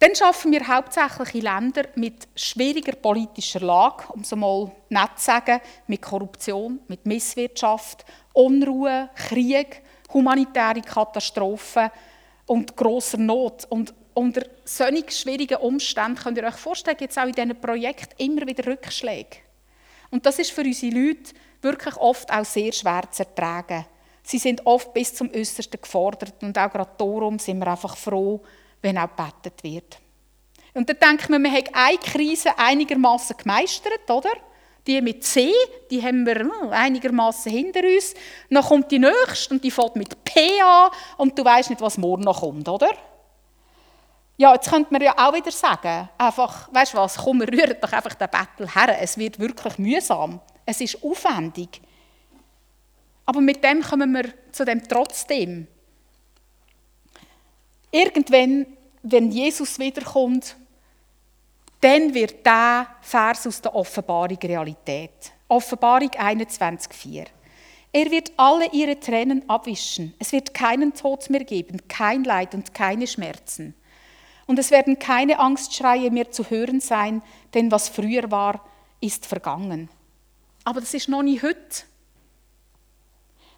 Dann 0.00 0.14
schaffen 0.14 0.50
wir 0.50 0.66
hauptsächlich 0.66 1.34
in 1.34 1.40
Ländern 1.42 1.86
mit 1.94 2.26
schwieriger 2.34 2.92
politischer 2.92 3.60
Lage, 3.60 4.04
um 4.14 4.22
es 4.22 4.34
mal 4.34 4.72
nett 4.88 5.10
zu 5.16 5.26
sagen, 5.26 5.60
mit 5.88 6.00
Korruption, 6.00 6.80
mit 6.88 7.04
Misswirtschaft, 7.04 8.06
Unruhe, 8.32 9.10
Krieg, 9.14 9.82
humanitäre 10.10 10.80
Katastrophen 10.80 11.90
und 12.46 12.74
grosser 12.74 13.18
Not. 13.18 13.66
Und 13.68 13.92
unter 14.14 14.46
solchen 14.64 15.10
schwierigen 15.10 15.58
Umständen 15.58 16.16
könnt 16.16 16.38
ihr 16.38 16.44
euch 16.44 16.56
vorstellen, 16.56 16.96
gibt 16.96 17.10
es 17.10 17.18
auch 17.18 17.26
in 17.26 17.32
diesen 17.32 17.60
Projekten 17.60 18.14
immer 18.16 18.46
wieder 18.46 18.72
Rückschläge. 18.72 19.36
Und 20.10 20.24
das 20.24 20.38
ist 20.38 20.52
für 20.52 20.62
unsere 20.62 20.94
Leute 20.94 21.34
wirklich 21.60 21.96
oft 21.98 22.32
auch 22.32 22.46
sehr 22.46 22.72
schwer 22.72 23.02
zu 23.10 23.24
ertragen. 23.24 23.84
Sie 24.22 24.38
sind 24.38 24.64
oft 24.64 24.94
bis 24.94 25.14
zum 25.14 25.30
Äußersten 25.30 25.78
gefordert 25.78 26.42
und 26.42 26.56
auch 26.56 26.70
gerade 26.70 26.90
darum 26.96 27.38
sind 27.38 27.58
wir 27.58 27.68
einfach 27.68 27.98
froh, 27.98 28.40
wenn 28.82 28.98
auch 28.98 29.08
gebetet 29.08 29.62
wird. 29.62 29.98
Und 30.74 30.88
dann 30.88 30.96
denkt 30.98 31.28
man, 31.28 31.42
wir 31.42 31.50
haben 31.50 31.68
eine 31.72 31.98
Krise 31.98 32.50
einigermaßen 32.56 33.36
gemeistert, 33.36 34.08
oder? 34.10 34.30
Die 34.86 35.00
mit 35.02 35.24
C, 35.24 35.52
die 35.90 36.02
haben 36.02 36.24
wir 36.24 36.36
hm, 36.36 36.70
einigermaßen 36.70 37.52
hinter 37.52 37.80
uns. 37.80 38.14
Dann 38.48 38.64
kommt 38.64 38.90
die 38.90 38.98
nächste 38.98 39.54
und 39.54 39.62
die 39.62 39.70
fängt 39.70 39.96
mit 39.96 40.24
P 40.24 40.60
an 40.62 40.90
und 41.18 41.38
du 41.38 41.44
weißt 41.44 41.70
nicht, 41.70 41.82
was 41.82 41.98
morgen 41.98 42.22
noch 42.22 42.40
kommt, 42.40 42.68
oder? 42.68 42.90
Ja, 44.36 44.54
jetzt 44.54 44.70
könnte 44.70 44.90
man 44.90 45.02
ja 45.02 45.12
auch 45.18 45.34
wieder 45.34 45.50
sagen, 45.50 46.08
einfach, 46.16 46.72
weißt 46.72 46.94
du 46.94 46.98
was, 46.98 47.18
komm, 47.18 47.40
wir 47.40 47.74
doch 47.74 47.92
einfach 47.92 48.14
den 48.14 48.30
Battle 48.30 48.74
her. 48.74 48.96
Es 48.98 49.18
wird 49.18 49.38
wirklich 49.38 49.76
mühsam. 49.78 50.40
Es 50.64 50.80
ist 50.80 51.04
aufwendig. 51.04 51.82
Aber 53.26 53.42
mit 53.42 53.62
dem 53.62 53.82
kommen 53.82 54.12
wir 54.12 54.32
zu 54.50 54.64
dem 54.64 54.82
trotzdem. 54.88 55.68
Irgendwann, 57.90 58.66
wenn 59.02 59.30
Jesus 59.30 59.78
wiederkommt, 59.78 60.56
dann 61.80 62.12
wird 62.12 62.44
der 62.44 62.86
Vers 63.00 63.46
aus 63.46 63.60
der 63.60 63.74
Offenbarung 63.74 64.38
Realität. 64.38 65.32
Offenbarung 65.48 66.10
21,4. 66.10 67.26
Er 67.92 68.10
wird 68.10 68.32
alle 68.36 68.70
ihre 68.70 69.00
Tränen 69.00 69.48
abwischen. 69.48 70.14
Es 70.18 70.30
wird 70.32 70.54
keinen 70.54 70.94
Tod 70.94 71.28
mehr 71.28 71.44
geben, 71.44 71.88
kein 71.88 72.22
Leid 72.22 72.54
und 72.54 72.72
keine 72.72 73.06
Schmerzen. 73.06 73.74
Und 74.46 74.58
es 74.58 74.70
werden 74.70 74.98
keine 74.98 75.38
Angstschreie 75.38 76.10
mehr 76.10 76.30
zu 76.30 76.48
hören 76.50 76.80
sein, 76.80 77.22
denn 77.54 77.70
was 77.72 77.88
früher 77.88 78.30
war, 78.30 78.64
ist 79.00 79.26
vergangen. 79.26 79.88
Aber 80.64 80.80
das 80.80 80.94
ist 80.94 81.08
noch 81.08 81.22
nicht 81.22 81.42
heute. 81.42 81.84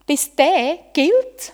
Bis 0.07 0.35
der 0.35 0.79
gilt. 0.93 1.53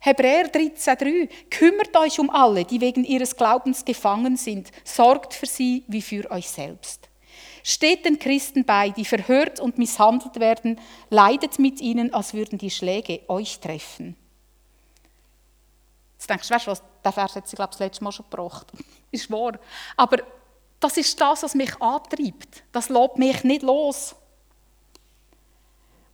Hebräer 0.00 0.50
13,3 0.50 1.28
Kümmert 1.50 1.94
euch 1.96 2.18
um 2.18 2.30
alle, 2.30 2.64
die 2.64 2.80
wegen 2.80 3.04
ihres 3.04 3.36
Glaubens 3.36 3.84
gefangen 3.84 4.36
sind. 4.36 4.70
Sorgt 4.82 5.34
für 5.34 5.46
sie 5.46 5.84
wie 5.88 6.00
für 6.00 6.30
euch 6.30 6.48
selbst. 6.48 7.10
Steht 7.62 8.06
den 8.06 8.18
Christen 8.18 8.64
bei, 8.64 8.88
die 8.88 9.04
verhört 9.04 9.60
und 9.60 9.76
misshandelt 9.76 10.40
werden, 10.40 10.80
leidet 11.10 11.58
mit 11.58 11.82
ihnen, 11.82 12.14
als 12.14 12.32
würden 12.32 12.58
die 12.58 12.70
Schläge 12.70 13.20
euch 13.28 13.60
treffen. 13.60 14.16
Jetzt 16.14 16.30
denkst 16.30 16.48
du, 16.48 16.54
weißt 16.54 16.66
du 16.66 16.70
was, 16.70 16.82
der 17.04 17.12
Vers 17.12 17.36
hat 17.36 17.48
sie, 17.48 17.56
glaube 17.56 17.70
ich, 17.72 17.78
das 17.78 17.86
letzte 17.86 18.04
Mal 18.04 18.12
schon 18.12 18.26
gebracht. 18.30 18.72
ist 19.10 19.30
wahr. 19.30 19.58
Aber 19.98 20.18
das 20.80 20.96
ist 20.96 21.20
das, 21.20 21.42
was 21.42 21.54
mich 21.54 21.80
antreibt. 21.80 22.64
Das 22.72 22.88
lässt 22.88 23.18
mich 23.18 23.44
nicht 23.44 23.62
los. 23.62 24.14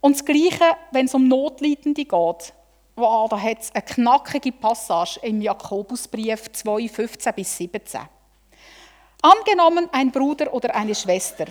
Und 0.01 0.17
das 0.17 0.25
Gleiche, 0.25 0.77
wenn 0.91 1.07
es 1.07 1.15
um 1.15 1.29
Notleidende 1.29 2.05
geht. 2.05 2.53
Wow, 2.97 3.29
da 3.29 3.39
hat 3.39 3.61
es 3.61 3.75
eine 3.75 3.83
knackige 3.83 4.53
Passage 4.53 5.21
im 5.23 5.43
Jakobusbrief 5.43 6.51
2, 6.51 6.89
15 6.89 7.35
bis 7.35 7.57
17. 7.59 8.01
Angenommen, 9.21 9.89
ein 9.93 10.11
Bruder 10.11 10.53
oder 10.55 10.75
eine 10.75 10.95
Schwester 10.95 11.47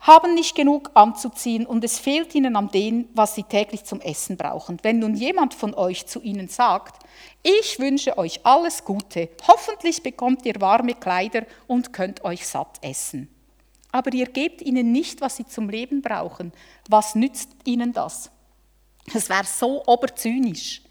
haben 0.00 0.34
nicht 0.34 0.54
genug 0.54 0.90
anzuziehen 0.92 1.64
und 1.64 1.82
es 1.82 1.98
fehlt 1.98 2.34
ihnen 2.34 2.54
an 2.56 2.68
dem, 2.68 3.08
was 3.14 3.34
sie 3.34 3.44
täglich 3.44 3.84
zum 3.84 4.02
Essen 4.02 4.36
brauchen. 4.36 4.76
Wenn 4.82 4.98
nun 4.98 5.14
jemand 5.14 5.54
von 5.54 5.72
euch 5.72 6.06
zu 6.06 6.20
ihnen 6.20 6.48
sagt, 6.48 7.02
ich 7.42 7.78
wünsche 7.78 8.18
euch 8.18 8.44
alles 8.44 8.84
Gute, 8.84 9.30
hoffentlich 9.48 10.02
bekommt 10.02 10.44
ihr 10.44 10.60
warme 10.60 10.94
Kleider 10.94 11.46
und 11.66 11.94
könnt 11.94 12.22
euch 12.24 12.46
satt 12.46 12.78
essen 12.82 13.34
aber 13.94 14.12
ihr 14.12 14.26
gebt 14.26 14.60
ihnen 14.60 14.90
nicht, 14.90 15.20
was 15.20 15.36
sie 15.36 15.46
zum 15.46 15.68
Leben 15.70 16.02
brauchen. 16.02 16.50
Was 16.88 17.14
nützt 17.14 17.50
ihnen 17.64 17.92
das? 17.92 18.28
Es 19.12 19.28
wäre 19.28 19.44
so 19.44 19.82
oberzynisch. 19.86 20.82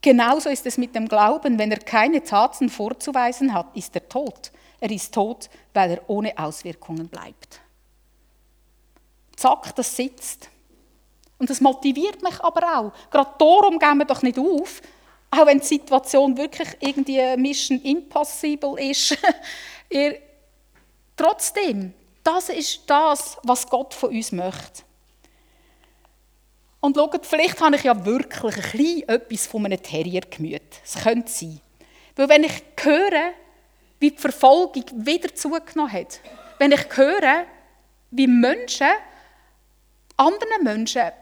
Genauso 0.00 0.48
ist 0.48 0.66
es 0.66 0.78
mit 0.78 0.94
dem 0.94 1.08
Glauben. 1.08 1.58
Wenn 1.58 1.70
er 1.70 1.78
keine 1.78 2.22
Taten 2.22 2.68
vorzuweisen 2.68 3.54
hat, 3.54 3.74
ist 3.76 3.94
er 3.94 4.08
tot. 4.08 4.50
Er 4.80 4.90
ist 4.90 5.14
tot, 5.14 5.48
weil 5.72 5.92
er 5.92 6.10
ohne 6.10 6.36
Auswirkungen 6.36 7.08
bleibt. 7.08 7.60
Zack, 9.36 9.74
das 9.76 9.94
sitzt. 9.94 10.48
Und 11.38 11.50
das 11.50 11.60
motiviert 11.60 12.22
mich 12.22 12.40
aber 12.40 12.78
auch. 12.78 12.92
Gerade 13.10 13.30
darum 13.38 13.78
gehen 13.78 13.98
wir 13.98 14.04
doch 14.04 14.22
nicht 14.22 14.38
auf, 14.38 14.80
auch 15.30 15.46
wenn 15.46 15.60
die 15.60 15.66
Situation 15.66 16.36
wirklich 16.36 16.68
irgendwie 16.80 17.36
Mission 17.36 17.80
Impossible 17.80 18.78
ist. 18.78 19.16
Trotzdem, 21.16 21.94
das 22.22 22.48
ist 22.48 22.82
das, 22.86 23.38
was 23.42 23.68
Gott 23.68 23.94
von 23.94 24.10
uns 24.10 24.32
möchte. 24.32 24.82
Und 26.82 26.96
schaut, 26.96 27.24
vielleicht 27.24 27.60
habe 27.60 27.76
ich 27.76 27.84
ja 27.84 28.04
wirklich 28.04 28.56
ein 28.56 28.72
bisschen 28.72 29.08
etwas 29.08 29.46
von 29.46 29.64
einem 29.64 29.80
Terrier-Gemüt. 29.80 30.62
Es 30.84 31.00
könnte 31.00 31.30
sein. 31.30 31.60
Weil 32.16 32.28
wenn 32.28 32.42
ich 32.42 32.60
höre, 32.80 33.34
wie 34.00 34.10
die 34.10 34.18
Verfolgung 34.18 34.84
wieder 34.92 35.32
zugenommen 35.32 35.92
hat, 35.92 36.18
wenn 36.58 36.72
ich 36.72 36.84
höre, 36.96 37.44
wie 38.10 38.26
Menschen 38.26 38.88
anderen 40.16 40.64
Menschen 40.64 41.12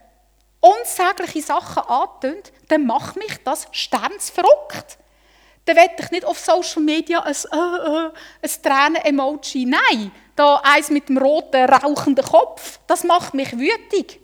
unsägliche 0.60 1.42
Sachen 1.42 1.82
antun, 1.82 2.42
dann 2.68 2.86
macht 2.86 3.16
mich 3.16 3.36
das 3.44 3.68
sternsverrückt. 3.70 4.96
Dann 5.66 5.76
will 5.76 5.90
ich 5.98 6.10
nicht 6.10 6.24
auf 6.24 6.38
Social 6.38 6.82
Media 6.82 7.20
ein, 7.20 7.34
äh, 7.34 7.56
äh, 7.56 8.10
ein 8.42 8.62
Tränen-Emoji. 8.62 9.66
Nein, 9.66 10.10
da 10.36 10.56
eins 10.64 10.88
mit 10.88 11.10
dem 11.10 11.18
roten, 11.18 11.68
rauchenden 11.68 12.24
Kopf, 12.24 12.80
das 12.86 13.04
macht 13.04 13.34
mich 13.34 13.52
wütig. 13.58 14.20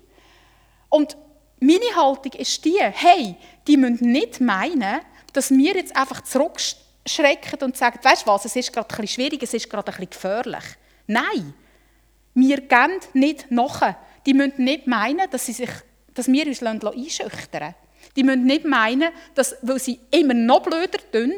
Und 0.89 1.17
meine 1.61 1.97
Haltung 1.97 2.33
ist 2.33 2.65
die, 2.65 2.79
hey, 2.81 3.37
die 3.67 3.77
müssen 3.77 4.13
nicht 4.13 4.41
meinen, 4.41 5.01
dass 5.33 5.51
wir 5.51 5.75
jetzt 5.75 5.97
einfach 5.97 6.23
zurückschrecken 6.23 7.61
und 7.63 7.77
sagen, 7.77 7.99
weißt 8.03 8.23
du 8.23 8.31
was, 8.31 8.45
es 8.45 8.57
ist 8.57 8.73
gerade 8.73 8.89
bisschen 8.89 9.09
schwierig, 9.09 9.43
es 9.43 9.55
ist 9.55 9.69
gerade 9.69 9.91
bisschen 9.91 10.11
gefährlich. 10.11 10.65
Nein, 11.07 11.55
wir 12.35 12.61
gehen 12.61 13.01
nicht 13.15 13.51
nach. 13.51 13.97
Die 14.27 14.35
müssen 14.35 14.65
nicht 14.65 14.87
meinen, 14.87 15.31
dass, 15.31 15.47
sie 15.47 15.53
sich, 15.53 15.71
dass 16.15 16.29
wir 16.29 16.47
uns 16.47 16.63
einschüchtern 16.63 17.61
lassen. 17.61 17.75
Die 18.17 18.23
müssen 18.23 18.45
nicht 18.45 18.65
meinen, 18.65 19.11
dass, 19.35 19.57
weil 19.63 19.79
sie 19.79 20.01
immer 20.11 20.35
noch 20.35 20.63
blöder 20.63 20.99
tun, 21.13 21.35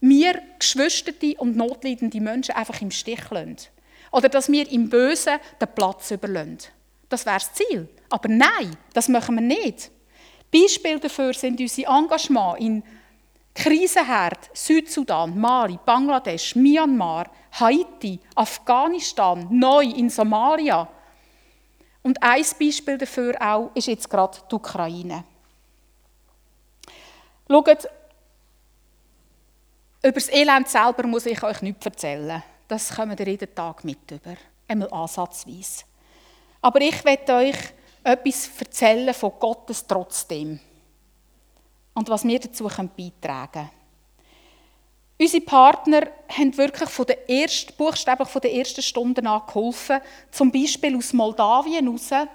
wir 0.00 0.42
geschwisterte 0.58 1.34
und 1.38 1.56
notleidende 1.56 2.20
Menschen 2.20 2.54
einfach 2.54 2.80
im 2.82 2.90
Stich 2.90 3.30
lassen. 3.30 3.56
Oder 4.12 4.28
dass 4.28 4.50
wir 4.50 4.70
im 4.70 4.88
Bösen 4.88 5.38
den 5.60 5.68
Platz 5.74 6.10
überlassen. 6.10 6.58
Das 7.08 7.26
wäre 7.26 7.36
das 7.36 7.52
Ziel. 7.52 7.88
Aber 8.14 8.28
nein, 8.28 8.76
das 8.92 9.08
machen 9.08 9.34
wir 9.34 9.42
nicht. 9.42 9.90
Beispiele 10.52 11.00
dafür 11.00 11.34
sind 11.34 11.58
unsere 11.58 11.90
Engagements 11.90 12.60
in 12.60 12.84
Krisenherd, 13.52 14.50
Südsudan, 14.52 15.36
Mali, 15.36 15.80
Bangladesch, 15.84 16.54
Myanmar, 16.54 17.28
Haiti, 17.58 18.20
Afghanistan, 18.36 19.48
neu 19.50 19.82
in 19.82 20.08
Somalia. 20.10 20.88
Und 22.04 22.22
ein 22.22 22.44
Beispiel 22.60 22.98
dafür 22.98 23.34
auch 23.40 23.72
ist 23.74 23.88
jetzt 23.88 24.08
gerade 24.08 24.38
die 24.48 24.54
Ukraine. 24.54 25.24
Schaut, 27.50 27.88
Über 30.04 30.12
das 30.12 30.28
Elend 30.28 30.68
selber 30.68 31.04
muss 31.08 31.26
ich 31.26 31.42
euch 31.42 31.62
nichts 31.62 31.84
erzählen. 31.84 32.44
Das 32.68 32.94
kommen 32.94 33.18
ihr 33.18 33.26
jeden 33.26 33.52
Tag 33.56 33.82
mit 33.82 34.08
über. 34.08 34.36
Einmal 34.68 34.92
ansatzweise. 34.92 35.82
Aber 36.62 36.80
ich 36.80 37.04
werde 37.04 37.32
euch 37.34 37.56
etwas 38.04 38.50
erzählen 38.58 39.14
von 39.14 39.32
Gottes 39.40 39.86
trotzdem. 39.86 40.60
Und 41.94 42.08
was 42.08 42.24
wir 42.24 42.38
dazu 42.38 42.64
beitragen 42.64 43.52
können. 43.52 43.70
Unsere 45.16 45.44
Partner 45.44 46.08
haben 46.28 46.56
wirklich 46.56 46.90
von 46.90 47.06
der 47.06 47.30
ersten, 47.30 47.72
buchstäblich 47.76 48.28
von 48.28 48.42
der 48.42 48.52
ersten 48.52 48.82
Stunde 48.82 49.24
an 49.28 49.42
geholfen. 49.46 50.00
Zum 50.30 50.50
Beispiel 50.50 50.96
aus 50.96 51.12
Moldawien 51.12 51.86
heraus, 51.86 52.28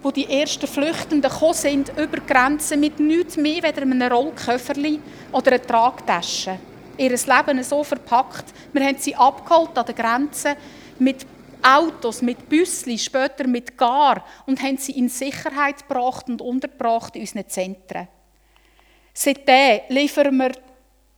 wo 0.00 0.12
die 0.12 0.30
ersten 0.30 0.68
Flüchtenden 0.68 1.22
gekommen 1.22 1.54
sind, 1.54 1.88
über 1.98 2.18
Grenzen 2.18 2.78
mit 2.78 3.00
nichts 3.00 3.36
mehr 3.36 3.64
als 3.64 3.78
einem 3.78 4.00
Rollköfferli 4.00 5.00
oder 5.32 5.52
einer 5.52 5.62
Tragtasche. 5.62 6.58
Ihr 6.96 7.10
Leben 7.10 7.64
so 7.64 7.82
verpackt. 7.82 8.44
Wir 8.72 8.86
haben 8.86 8.98
sie 8.98 9.16
abgeholt 9.16 9.76
an 9.76 9.86
der 9.86 9.94
Grenze 9.94 10.56
mit 11.00 11.26
Autos, 11.64 12.22
mit 12.22 12.48
Büsschen, 12.48 12.98
später 12.98 13.46
mit 13.46 13.76
Gar 13.76 14.24
und 14.46 14.62
haben 14.62 14.76
sie 14.76 14.92
in 14.92 15.08
Sicherheit 15.08 15.88
gebracht 15.88 16.28
und 16.28 16.42
untergebracht 16.42 17.16
in 17.16 17.22
unseren 17.22 17.48
Zentren. 17.48 18.08
Seitdem 19.14 19.80
liefern 19.88 20.36
wir 20.36 20.52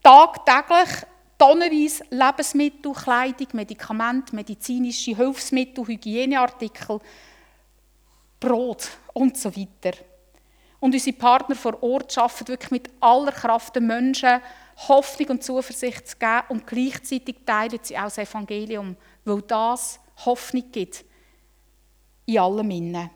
tagtäglich 0.03 1.05
tonnenweise 1.39 2.05
Lebensmittel, 2.11 2.93
Kleidung, 2.93 3.49
Medikamente, 3.53 4.35
medizinische 4.37 5.17
Hilfsmittel, 5.17 5.87
Hygieneartikel, 5.87 7.01
Brot 8.39 8.89
und 9.15 9.37
so 9.37 9.55
weiter. 9.57 9.97
Und 10.79 10.95
unsere 10.95 11.17
Partner 11.17 11.57
vor 11.57 11.83
Ort 11.83 12.17
arbeiten 12.17 12.49
wirklich 12.49 12.71
mit 12.71 12.91
aller 13.01 13.33
Kraft 13.33 13.75
den 13.77 13.87
Menschen 13.87 14.41
Hoffnung 14.89 15.31
und 15.31 15.45
Zuversicht 15.45 16.07
zu 16.07 16.17
geben 16.19 16.43
und 16.51 16.67
gleichzeitig 16.67 17.37
teilen 17.47 17.79
sie 17.83 17.97
auch 17.97 18.05
das 18.05 18.19
Evangelium, 18.19 18.97
weil 19.25 19.43
das 19.43 19.99
Hoffnung 20.25 20.71
gibt 20.73 21.05
in 22.27 22.39
allem 22.39 22.71
Innen. 22.71 23.11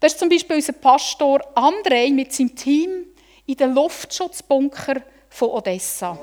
Das 0.00 0.12
ist 0.12 0.18
zum 0.18 0.28
Beispiel 0.28 0.56
unser 0.56 0.72
Pastor 0.72 1.40
Andrei 1.54 2.10
mit 2.10 2.32
seinem 2.32 2.54
Team 2.54 3.06
in 3.46 3.56
den 3.56 3.74
Luftschutzbunker 3.74 5.02
von 5.28 5.50
Odessa. 5.50 6.18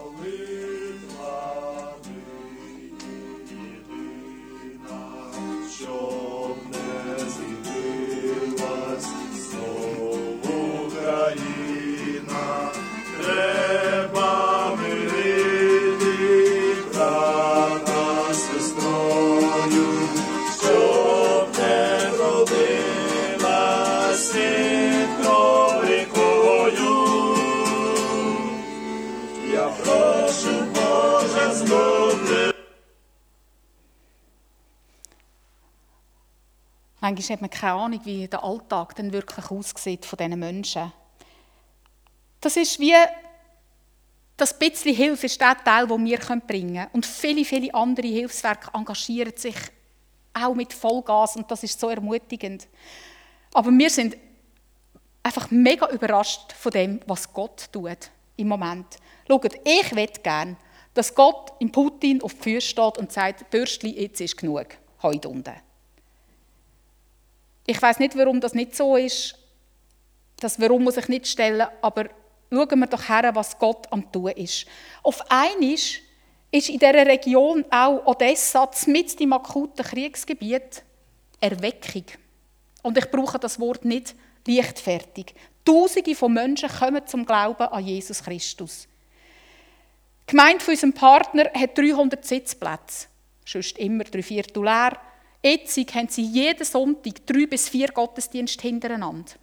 Manchmal 37.13 37.35
hat 37.35 37.41
man 37.41 37.49
keine 37.49 37.73
Ahnung, 37.73 38.01
wie 38.05 38.27
der 38.27 38.43
Alltag 38.43 38.95
dann 38.95 39.13
wirklich 39.13 39.51
aussieht 39.51 40.05
von 40.05 40.17
diesen 40.17 40.39
Menschen. 40.39 40.91
Das 42.41 42.57
ist 42.57 42.79
wie 42.79 42.95
das 44.35 44.57
bisschen 44.57 44.95
Hilfe 44.95 45.27
ist 45.27 45.39
der 45.39 45.55
Teil, 45.63 45.87
den 45.87 46.05
wir 46.05 46.17
bringen 46.17 46.73
können. 46.73 46.87
Und 46.91 47.05
viele, 47.05 47.45
viele 47.45 47.73
andere 47.73 48.07
Hilfswerke 48.07 48.71
engagieren 48.73 49.33
sich 49.35 49.55
auch 50.33 50.55
mit 50.55 50.73
Vollgas 50.73 51.35
und 51.35 51.49
das 51.51 51.63
ist 51.63 51.79
so 51.79 51.89
ermutigend. 51.89 52.67
Aber 53.53 53.69
wir 53.69 53.89
sind 53.91 54.17
einfach 55.21 55.51
mega 55.51 55.87
überrascht 55.89 56.51
von 56.53 56.71
dem, 56.71 56.99
was 57.05 57.31
Gott 57.31 57.71
tut 57.71 58.09
im 58.35 58.47
Moment. 58.47 58.97
Schaut, 59.27 59.53
ich 59.63 59.91
möchte 59.93 60.21
gerne, 60.21 60.57
dass 60.95 61.13
Gott 61.13 61.53
im 61.59 61.71
Putin 61.71 62.23
auf 62.23 62.33
die 62.33 62.53
Füße 62.53 62.67
steht 62.67 62.97
und 62.97 63.11
sagt, 63.11 63.49
Bürstli, 63.51 64.01
jetzt 64.01 64.19
ist 64.19 64.35
genug, 64.35 64.65
heute 65.03 65.29
unten. 65.29 65.72
Ich 67.65 67.81
weiß 67.81 67.99
nicht, 67.99 68.17
warum 68.17 68.41
das 68.41 68.53
nicht 68.53 68.75
so 68.75 68.95
ist. 68.95 69.35
Das 70.37 70.59
Warum 70.59 70.83
muss 70.83 70.97
ich 70.97 71.07
nicht 71.07 71.27
stellen, 71.27 71.67
aber 71.81 72.09
schauen 72.51 72.79
wir 72.79 72.87
doch 72.87 73.07
her, 73.07 73.31
was 73.33 73.57
Gott 73.57 73.91
am 73.91 74.11
tun 74.11 74.31
ist. 74.31 74.65
Auf 75.01 75.23
einmal 75.31 75.73
ist 75.73 76.69
in 76.69 76.79
dieser 76.79 77.05
Region 77.05 77.63
auch 77.71 78.05
Odessa, 78.05 78.69
mit 78.87 79.19
im 79.21 79.33
akuten 79.33 79.85
Kriegsgebiet, 79.85 80.83
Erweckung. 81.39 82.05
Und 82.81 82.97
ich 82.97 83.09
brauche 83.09 83.39
das 83.39 83.59
Wort 83.59 83.85
nicht 83.85 84.15
leichtfertig. 84.45 85.33
Tausende 85.65 86.13
von 86.13 86.33
Menschen 86.33 86.69
kommen 86.69 87.07
zum 87.07 87.25
Glauben 87.25 87.63
an 87.63 87.85
Jesus 87.85 88.21
Christus. 88.21 88.87
Die 90.27 90.31
Gemeinde 90.31 90.63
von 90.63 90.73
unserem 90.73 90.93
Partner 90.93 91.49
hat 91.53 91.77
300 91.77 92.23
Sitzplätze. 92.23 93.07
Sonst 93.45 93.77
immer 93.77 94.03
drei 94.03 94.21
Viertel 94.23 94.63
leer. 94.63 94.97
Jetzt 95.43 95.77
haben 95.93 96.07
sie 96.07 96.23
jeden 96.23 96.63
Sonntag 96.63 97.25
drei 97.25 97.45
bis 97.45 97.67
vier 97.67 97.89
Gottesdienste 97.89 98.61
hintereinander. 98.61 99.33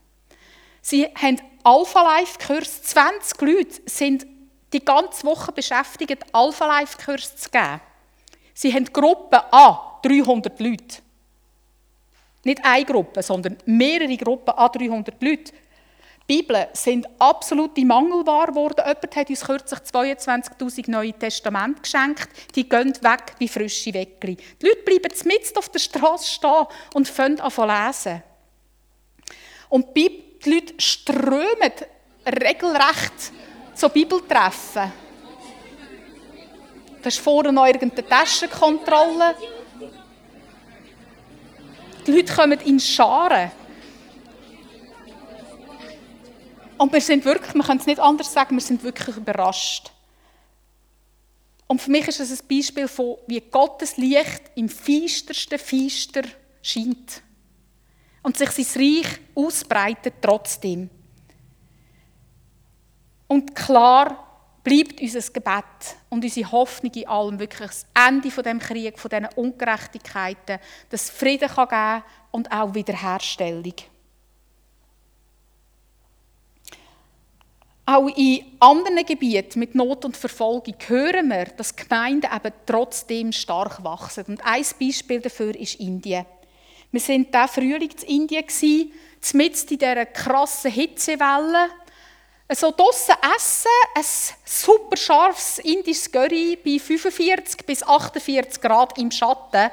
Sie 0.80 1.04
haben 1.04 1.40
Alpha-Life-Kurs, 1.62 2.82
20 2.84 3.40
Leute 3.42 3.82
sind 3.84 4.26
die 4.72 4.82
ganze 4.82 5.26
Woche 5.26 5.52
beschäftigt, 5.52 6.24
Alpha-Life-Kurs 6.32 7.36
zu 7.36 7.50
geben. 7.50 7.80
Sie 8.54 8.72
haben 8.72 8.86
Gruppen 8.86 9.40
an 9.50 9.76
300 10.02 10.58
Leute. 10.58 11.02
Nicht 12.44 12.64
eine 12.64 12.84
Gruppe, 12.86 13.22
sondern 13.22 13.58
mehrere 13.66 14.16
Gruppen 14.16 14.54
an 14.54 14.70
300 14.72 15.22
Leute. 15.22 15.52
Bibeln 16.30 16.68
sind 16.74 17.08
absolute 17.18 17.84
Mangelware 17.84 18.52
geworden. 18.52 18.84
Jemand 18.86 19.16
hat 19.16 19.30
uns 19.30 19.40
kürzlich 19.40 19.80
22'000 19.80 20.88
Neue 20.88 21.12
Testamente 21.12 21.82
geschenkt. 21.82 22.28
Die 22.54 22.68
gehen 22.68 22.94
weg 23.02 23.34
wie 23.38 23.48
frische 23.48 23.92
Weckli. 23.92 24.36
Die 24.36 24.66
Leute 24.66 24.82
bleiben 24.84 25.12
mitten 25.24 25.58
auf 25.58 25.68
der 25.70 25.80
Straße 25.80 26.30
stehen 26.30 26.66
und 26.94 27.08
fangen 27.08 27.40
an 27.40 27.50
zu 27.50 27.64
lesen. 27.64 28.22
Und 29.70 29.96
die 29.96 30.22
Leute 30.44 30.74
strömen 30.78 31.72
regelrecht 32.24 33.32
zu 33.74 33.88
Bibeltreffen. 33.88 34.92
Da 37.02 37.08
ist 37.08 37.18
vorne 37.18 37.50
noch 37.50 37.66
irgendeine 37.66 38.08
Taschenkontrolle. 38.08 39.34
Die 42.06 42.12
Leute 42.12 42.32
kommen 42.32 42.60
in 42.60 42.78
Scharen. 42.78 43.50
Und 46.80 46.94
wir 46.94 47.00
sind 47.02 47.26
wirklich, 47.26 47.54
man 47.54 47.66
kann 47.66 47.76
es 47.76 47.84
nicht 47.84 48.00
anders 48.00 48.32
sagen, 48.32 48.56
wir 48.56 48.62
sind 48.62 48.82
wirklich 48.82 49.14
überrascht. 49.14 49.90
Und 51.66 51.82
für 51.82 51.90
mich 51.90 52.08
ist 52.08 52.20
es 52.20 52.40
ein 52.40 52.48
Beispiel 52.48 52.88
von, 52.88 53.18
wie 53.26 53.38
Gottes 53.38 53.98
Licht 53.98 54.50
im 54.54 54.66
feistersten 54.66 55.58
Feister 55.58 56.22
scheint. 56.62 57.20
Und 58.22 58.38
sich 58.38 58.48
sein 58.48 58.82
Reich 58.82 59.20
ausbreitet 59.34 60.14
trotzdem. 60.22 60.88
Und 63.28 63.54
klar 63.54 64.56
bleibt 64.64 65.02
unser 65.02 65.32
Gebet 65.32 65.96
und 66.08 66.24
unsere 66.24 66.50
Hoffnung 66.50 66.94
in 66.94 67.06
allem 67.06 67.38
wirklich 67.38 67.68
das 67.68 67.84
Ende 67.92 68.30
von 68.30 68.42
dem 68.42 68.58
Krieg, 68.58 68.98
von 68.98 69.10
diesen 69.10 69.28
Ungerechtigkeiten, 69.36 70.58
dass 70.88 71.10
Frieden 71.10 71.50
kann 71.50 71.68
geben 71.68 72.04
und 72.30 72.50
auch 72.50 72.74
Wiederherstellung. 72.74 73.74
Auch 77.90 78.07
in 78.14 78.44
anderen 78.61 79.05
Gebieten 79.05 79.59
mit 79.59 79.74
Not 79.74 80.05
und 80.05 80.16
Verfolgung 80.16 80.76
hören 80.87 81.26
wir, 81.26 81.46
dass 81.46 81.74
Gemeinden 81.74 82.31
eben 82.33 82.55
trotzdem 82.64 83.33
stark 83.33 83.83
wachsen. 83.83 84.26
Und 84.29 84.46
ein 84.46 84.64
Beispiel 84.79 85.20
dafür 85.20 85.57
ist 85.57 85.81
Indien. 85.81 86.24
Wir 86.92 87.00
sind 87.00 87.35
da 87.35 87.48
Frühling 87.48 87.90
in 88.07 88.22
Indien 88.22 88.44
mitten 89.33 89.68
in 89.70 89.79
dieser 89.79 90.07
krassen 90.07 90.70
Hitzewelle. 90.70 91.68
So 92.53 92.70
draussen 92.70 93.16
essen, 93.37 93.68
ein 93.96 94.05
super 94.44 94.96
scharfes 94.96 95.59
indisches 95.59 96.12
Curry 96.12 96.59
bei 96.64 96.79
45 96.79 97.66
bis 97.66 97.83
48 97.83 98.61
Grad 98.61 98.98
im 98.98 99.11
Schatten, 99.11 99.68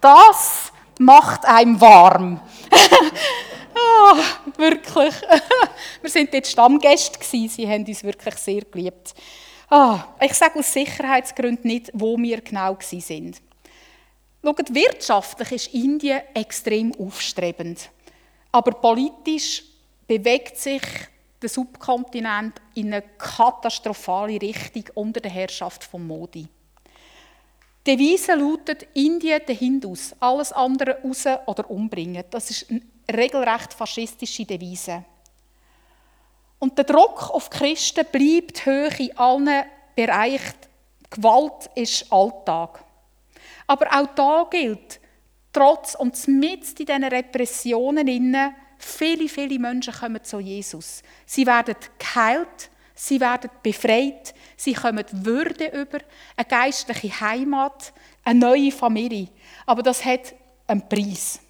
das 0.00 0.72
macht 0.98 1.44
einem 1.44 1.80
warm. 1.80 2.40
Oh, 3.80 4.16
wirklich. 4.56 5.14
Wir 6.02 6.10
sind 6.10 6.32
dort 6.34 6.46
Stammgäste 6.46 7.18
Sie 7.22 7.68
haben 7.68 7.84
uns 7.84 8.02
wirklich 8.02 8.34
sehr 8.34 8.62
geliebt. 8.62 9.14
Oh, 9.70 9.98
ich 10.20 10.34
sage 10.34 10.58
aus 10.58 10.72
Sicherheitsgründen 10.72 11.70
nicht, 11.70 11.90
wo 11.94 12.18
wir 12.18 12.40
genau 12.40 12.76
sind. 12.80 13.40
Schaut, 14.42 14.74
wirtschaftlich 14.74 15.52
ist 15.52 15.74
Indien 15.74 16.22
extrem 16.34 16.92
aufstrebend. 16.98 17.88
Aber 18.50 18.72
politisch 18.72 19.62
bewegt 20.08 20.56
sich 20.56 20.82
den 21.40 21.48
Subkontinent 21.48 22.60
in 22.74 22.92
eine 22.92 23.02
katastrophale 23.16 24.40
Richtung 24.40 24.84
unter 24.94 25.20
der 25.20 25.30
Herrschaft 25.30 25.84
von 25.84 26.04
Modi. 26.04 26.48
Die 27.86 27.96
Devise 27.96 28.34
lautet 28.34 28.88
Indien 28.94 29.40
den 29.46 29.56
Hindus, 29.56 30.14
alles 30.20 30.52
andere 30.52 30.98
raus 31.02 31.24
oder 31.46 31.70
umbringen. 31.70 32.24
Das 32.30 32.50
ist 32.50 32.68
eine 32.70 32.82
regelrecht 33.14 33.74
faschistische 33.74 34.44
Devise. 34.44 35.04
Und 36.58 36.76
der 36.76 36.84
Druck 36.84 37.30
auf 37.30 37.48
die 37.48 37.58
Christen 37.58 38.06
bleibt 38.10 38.66
hoch 38.66 38.98
in 38.98 39.16
allen 39.16 39.64
Bereichen. 39.96 40.54
Gewalt 41.08 41.70
ist 41.74 42.12
Alltag. 42.12 42.84
Aber 43.66 43.86
auch 43.86 44.06
da 44.14 44.46
gilt, 44.50 45.00
trotz 45.52 45.94
und 45.94 46.28
mit 46.28 46.78
diesen 46.78 47.04
Repressionen 47.04 48.06
innen, 48.06 48.54
viele, 48.78 49.28
viele 49.28 49.58
Menschen 49.58 49.94
kommen 49.94 50.22
zu 50.22 50.38
Jesus. 50.38 51.02
Sie 51.26 51.46
werden 51.46 51.76
geheilt, 51.98 52.70
sie 52.94 53.20
werden 53.20 53.50
befreit, 53.62 54.34
sie 54.56 54.74
kommen 54.74 55.04
Würde 55.12 55.66
über, 55.68 55.98
eine 56.36 56.46
geistliche 56.46 57.20
Heimat, 57.20 57.92
eine 58.24 58.38
neue 58.38 58.72
Familie. 58.72 59.28
Aber 59.66 59.82
das 59.82 60.04
hat 60.04 60.34
einen 60.66 60.88
Preis. 60.88 61.40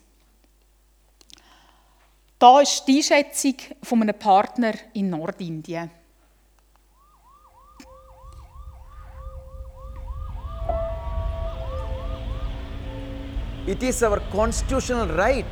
Da 2.40 2.62
ist 2.62 2.86
die 2.88 2.96
Einschätzung 2.96 3.54
von 3.82 4.00
einem 4.00 4.18
Partner 4.18 4.72
in 4.94 5.10
Nordindien. 5.10 5.90
It 13.66 13.82
is 13.82 14.02
our 14.02 14.20
constitutional 14.32 15.06
right 15.18 15.44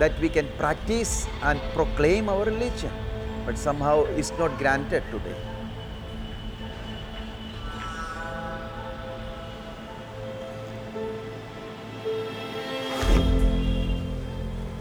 that 0.00 0.10
we 0.20 0.28
can 0.28 0.48
practice 0.58 1.28
and 1.40 1.60
proclaim 1.72 2.28
our 2.28 2.44
religion, 2.44 2.90
but 3.46 3.56
somehow 3.56 4.04
it's 4.16 4.32
not 4.40 4.58
granted 4.58 5.04
today. 5.12 5.47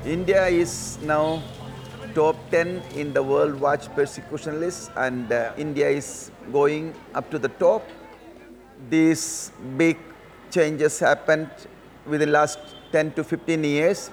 India 0.08 0.48
is 0.48 0.98
now 1.04 1.44
top 2.16 2.38
10 2.50 2.82
in 2.96 3.12
the 3.12 3.22
World 3.22 3.60
Watch 3.60 3.94
persecution 3.94 4.62
list, 4.62 4.90
and 4.96 5.30
uh, 5.34 5.52
India 5.58 5.90
is 5.90 6.32
going 6.54 6.94
up 7.14 7.30
to 7.30 7.38
the 7.38 7.50
top. 7.50 7.84
These 8.90 9.52
big 9.76 9.98
changes 10.50 10.98
happened 11.00 11.50
within 12.06 12.30
the 12.30 12.34
last 12.40 12.60
10 12.94 13.16
to 13.16 13.24
15 13.26 13.62
years 13.66 14.08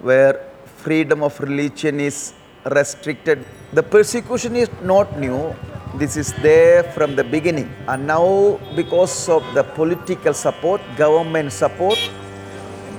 where 0.00 0.34
freedom 0.76 1.24
of 1.24 1.40
religion 1.40 1.98
is 1.98 2.32
restricted. 2.66 3.44
The 3.72 3.82
persecution 3.82 4.54
is 4.54 4.70
not 4.82 5.18
new. 5.18 5.52
This 5.96 6.16
is 6.16 6.32
there 6.34 6.84
from 6.94 7.16
the 7.16 7.24
beginning. 7.24 7.74
And 7.88 8.06
now, 8.06 8.60
because 8.76 9.28
of 9.28 9.42
the 9.52 9.64
political 9.64 10.32
support, 10.32 10.80
government 10.96 11.52
support, 11.52 11.98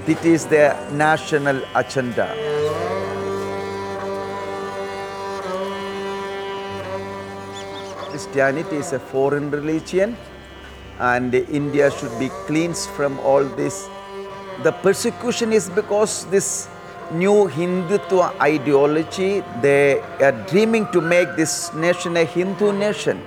it 0.08 0.26
is 0.26 0.46
their 0.46 0.76
national 0.92 1.64
agenda. 1.76 2.28
Christianity 8.10 8.76
is 8.78 8.92
a 8.92 9.00
foreign 9.00 9.50
religion 9.50 10.18
and 11.00 11.34
India 11.34 11.90
should 11.90 12.18
be 12.20 12.30
cleansed 12.48 12.90
from 12.90 13.18
all 13.20 13.44
this. 13.44 13.88
The 14.64 14.72
persecution 14.72 15.54
is 15.54 15.70
because 15.70 16.26
this 16.26 16.68
new 17.12 17.48
Hindutva 17.48 18.40
ideology, 18.42 19.42
they 19.62 20.02
are 20.20 20.32
dreaming 20.48 20.86
to 20.92 21.00
make 21.00 21.36
this 21.36 21.74
nation 21.74 22.18
a 22.18 22.26
Hindu 22.26 22.74
nation. 22.74 23.22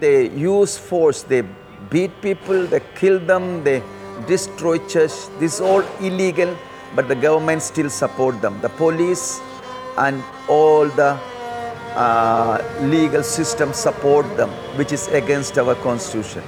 They 0.00 0.28
use 0.28 0.76
force, 0.76 1.22
they 1.22 1.42
beat 1.90 2.10
people, 2.20 2.66
they 2.66 2.80
kill 2.96 3.18
them, 3.18 3.64
they 3.64 3.82
destroy 4.26 4.78
church. 4.86 5.12
This 5.38 5.54
is 5.54 5.60
all 5.60 5.82
illegal, 6.00 6.56
but 6.94 7.08
the 7.08 7.14
government 7.14 7.62
still 7.62 7.90
support 7.90 8.40
them. 8.40 8.60
The 8.60 8.68
police 8.68 9.40
and 9.98 10.22
all 10.48 10.86
the 10.86 11.18
uh, 11.94 12.62
legal 12.82 13.22
system 13.22 13.72
support 13.72 14.26
them, 14.36 14.50
which 14.76 14.92
is 14.92 15.08
against 15.08 15.58
our 15.58 15.74
constitution. 15.76 16.42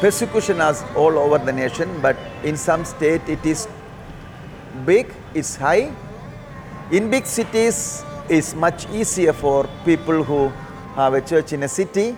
Persecution 0.00 0.60
is 0.60 0.84
all 0.94 1.18
over 1.18 1.38
the 1.38 1.52
nation, 1.52 2.00
but 2.00 2.16
in 2.44 2.56
some 2.56 2.84
state 2.84 3.22
it 3.28 3.44
is 3.44 3.68
big, 4.86 5.12
it's 5.34 5.56
high. 5.56 5.92
In 6.92 7.10
big 7.10 7.26
cities, 7.26 8.04
it's 8.28 8.54
much 8.54 8.88
easier 8.90 9.32
for 9.32 9.68
people 9.84 10.22
who 10.22 10.48
have 10.94 11.14
a 11.14 11.20
church 11.20 11.52
in 11.52 11.62
a 11.62 11.68
city, 11.68 12.16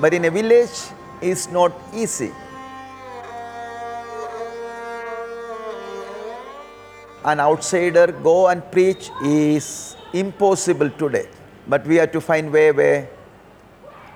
but 0.00 0.12
in 0.14 0.24
a 0.24 0.30
village, 0.30 0.92
it's 1.22 1.48
not 1.48 1.72
easy. 1.94 2.32
An 7.24 7.38
outsider 7.38 8.08
go 8.10 8.48
and 8.48 8.68
preach 8.72 9.10
is 9.22 9.96
impossible 10.12 10.90
today, 10.90 11.28
but 11.68 11.86
we 11.86 11.96
have 11.96 12.10
to 12.12 12.20
find 12.20 12.52
way 12.52 12.72
where 12.72 13.08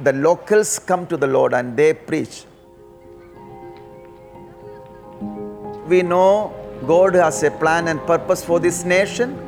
the 0.01 0.13
locals 0.13 0.79
come 0.81 1.07
to 1.07 1.17
the 1.17 1.27
Lord 1.27 1.55
and 1.55 1.77
they 1.77 1.95
preach. 1.95 2.45
We 5.87 6.03
know 6.03 6.53
God 6.85 7.15
has 7.15 7.45
a 7.45 7.53
plan 7.53 7.87
and 7.87 8.01
purpose 8.07 8.45
for 8.45 8.59
this 8.59 8.85
nation. 8.85 9.39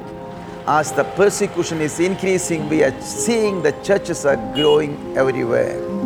As 0.69 0.93
the 0.93 1.03
persecution 1.03 1.81
is 1.81 1.99
increasing, 1.99 2.69
we 2.69 2.85
are 2.85 3.01
seeing 3.01 3.63
the 3.63 3.73
churches 3.83 4.25
are 4.25 4.37
growing 4.55 5.17
everywhere. 5.17 5.98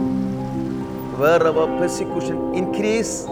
Wherever 1.22 1.66
persecution 1.78 2.52
increase, 2.52 3.26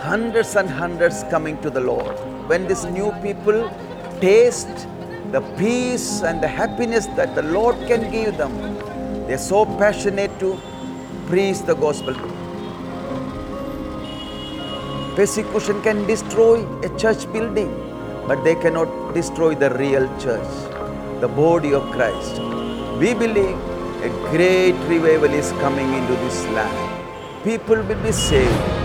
hundreds 0.00 0.56
and 0.56 0.68
hundreds 0.68 1.22
coming 1.30 1.56
to 1.62 1.70
the 1.70 1.80
Lord. 1.80 2.16
When 2.48 2.66
these 2.66 2.84
new 2.84 3.12
people 3.22 3.70
taste 4.20 4.88
the 5.30 5.40
peace 5.56 6.22
and 6.22 6.42
the 6.42 6.48
happiness 6.48 7.06
that 7.18 7.36
the 7.36 7.42
Lord 7.42 7.76
can 7.86 8.10
give 8.10 8.36
them, 8.38 8.56
they're 9.28 9.38
so 9.38 9.64
passionate 9.82 10.36
to 10.40 10.58
preach 11.28 11.60
the 11.60 11.74
gospel. 11.74 12.16
Persecution 15.14 15.80
can 15.82 16.04
destroy 16.08 16.56
a 16.80 16.90
church 16.98 17.32
building, 17.32 17.70
but 18.26 18.42
they 18.42 18.56
cannot 18.56 19.14
destroy 19.14 19.54
the 19.54 19.70
real 19.74 20.08
church, 20.18 20.50
the 21.20 21.28
body 21.28 21.72
of 21.72 21.84
Christ. 21.92 22.42
We 22.98 23.14
believe 23.14 23.56
a 24.02 24.10
great 24.32 24.74
revival 24.94 25.32
is 25.42 25.52
coming 25.62 25.94
into 26.00 26.14
this 26.24 26.44
land. 26.46 26.91
People 27.44 27.82
will 27.82 27.96
be 28.04 28.12
saved. 28.12 28.81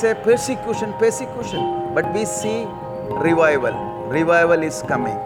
Say 0.00 0.14
persecution, 0.14 0.94
persecution, 0.98 1.92
but 1.94 2.10
we 2.14 2.24
see 2.24 2.64
revival. 3.20 3.74
Revival 4.08 4.62
is 4.62 4.80
coming. 4.88 5.18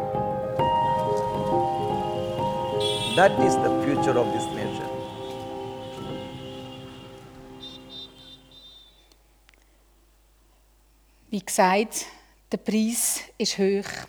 That 3.14 3.30
is 3.46 3.54
the 3.54 3.70
future 3.84 4.18
of 4.18 4.26
this 4.32 4.46
nation. 4.50 4.88
Wie 11.30 11.40
gesagt, 11.40 12.06
der 12.50 12.58
Preis 12.58 13.20
ist 13.38 13.56
hoch. 13.58 14.08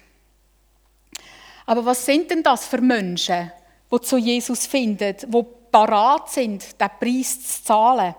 Aber 1.68 1.86
was 1.86 2.04
sind 2.04 2.32
denn 2.32 2.42
das 2.42 2.66
für 2.66 2.82
Menschen, 2.82 3.52
die 3.92 4.02
zu 4.02 4.18
Jesus 4.18 4.66
finden, 4.66 5.16
die 5.16 5.46
parat 5.72 6.32
sind, 6.32 6.82
den 6.82 6.90
Preis 7.00 7.40
zu 7.40 7.64
zahlen? 7.64 8.16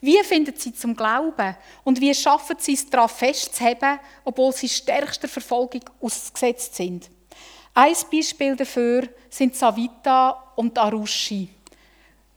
Wie 0.00 0.22
finden 0.22 0.54
sie 0.56 0.72
zum 0.74 0.94
Glauben? 0.94 1.56
Und 1.84 2.00
wie 2.00 2.14
schaffen 2.14 2.56
sie 2.58 2.74
es, 2.74 2.88
daran 2.88 3.08
festzuhalten, 3.08 3.98
obwohl 4.24 4.52
sie 4.52 4.68
stärkster 4.68 5.28
Verfolgung 5.28 5.82
ausgesetzt 6.00 6.76
sind? 6.76 7.10
Ein 7.74 7.94
Beispiel 8.10 8.56
dafür 8.56 9.08
sind 9.28 9.54
Savita 9.54 10.52
und 10.56 10.76
Arushi, 10.78 11.48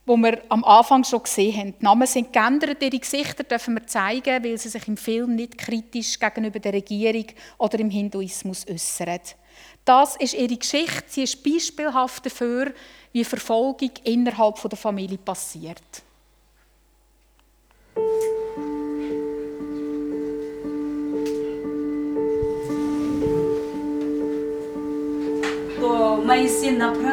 wo 0.06 0.16
wir 0.16 0.42
am 0.48 0.62
Anfang 0.64 1.04
schon 1.04 1.22
gesehen 1.22 1.56
haben. 1.56 1.74
Die 1.80 1.84
Namen 1.84 2.06
sind 2.06 2.32
geändert, 2.32 2.82
ihre 2.82 2.98
Gesichter 2.98 3.42
dürfen 3.42 3.74
wir 3.74 3.86
zeigen, 3.86 4.44
weil 4.44 4.58
sie 4.58 4.68
sich 4.68 4.86
im 4.86 4.96
Film 4.96 5.34
nicht 5.34 5.58
kritisch 5.58 6.18
gegenüber 6.18 6.60
der 6.60 6.74
Regierung 6.74 7.26
oder 7.58 7.78
im 7.80 7.90
Hinduismus 7.90 8.66
äußern. 8.68 9.20
Das 9.84 10.16
ist 10.16 10.34
ihre 10.34 10.56
Geschichte. 10.56 11.04
Sie 11.08 11.24
ist 11.24 11.42
beispielhaft 11.42 12.24
dafür, 12.24 12.72
wie 13.12 13.24
Verfolgung 13.24 13.90
innerhalb 14.04 14.60
der 14.62 14.78
Familie 14.78 15.18
passiert. 15.18 16.02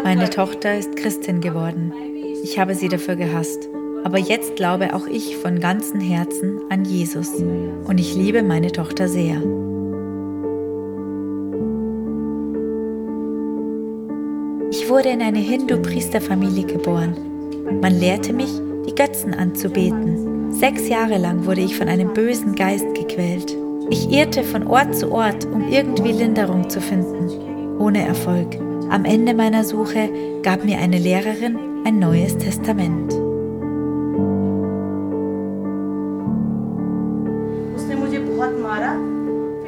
Meine 0.03 0.29
Tochter 0.29 0.77
ist 0.77 0.95
Christin 0.95 1.41
geworden. 1.41 1.93
Ich 2.43 2.57
habe 2.57 2.75
sie 2.75 2.89
dafür 2.89 3.15
gehasst. 3.15 3.69
Aber 4.03 4.17
jetzt 4.17 4.55
glaube 4.55 4.93
auch 4.93 5.07
ich 5.07 5.35
von 5.37 5.59
ganzem 5.59 5.99
Herzen 5.99 6.61
an 6.69 6.85
Jesus. 6.85 7.33
Und 7.35 7.99
ich 7.99 8.15
liebe 8.15 8.43
meine 8.43 8.71
Tochter 8.71 9.07
sehr. 9.07 9.35
Ich 14.71 14.89
wurde 14.89 15.09
in 15.09 15.21
eine 15.21 15.39
Hindu-Priesterfamilie 15.39 16.65
geboren. 16.65 17.15
Man 17.81 17.99
lehrte 17.99 18.33
mich, 18.33 18.51
die 18.87 18.95
Götzen 18.95 19.33
anzubeten. 19.33 20.38
Sechs 20.51 20.87
Jahre 20.87 21.17
lang 21.17 21.45
wurde 21.45 21.61
ich 21.61 21.77
von 21.77 21.87
einem 21.87 22.13
bösen 22.13 22.55
Geist 22.55 22.93
gequält. 22.93 23.55
Ich 23.89 24.11
irrte 24.11 24.43
von 24.43 24.67
Ort 24.67 24.95
zu 24.95 25.11
Ort, 25.11 25.45
um 25.45 25.69
irgendwie 25.69 26.11
Linderung 26.11 26.69
zu 26.69 26.81
finden. 26.81 27.77
Ohne 27.79 28.05
Erfolg. 28.05 28.57
Am 28.89 29.05
Ende 29.05 29.33
meiner 29.33 29.63
Suche 29.63 30.09
gab 30.43 30.65
mir 30.65 30.79
eine 30.79 30.97
Lehrerin 30.97 31.57
ein 31.85 31.99
neues 31.99 32.37
Testament. 32.37 33.13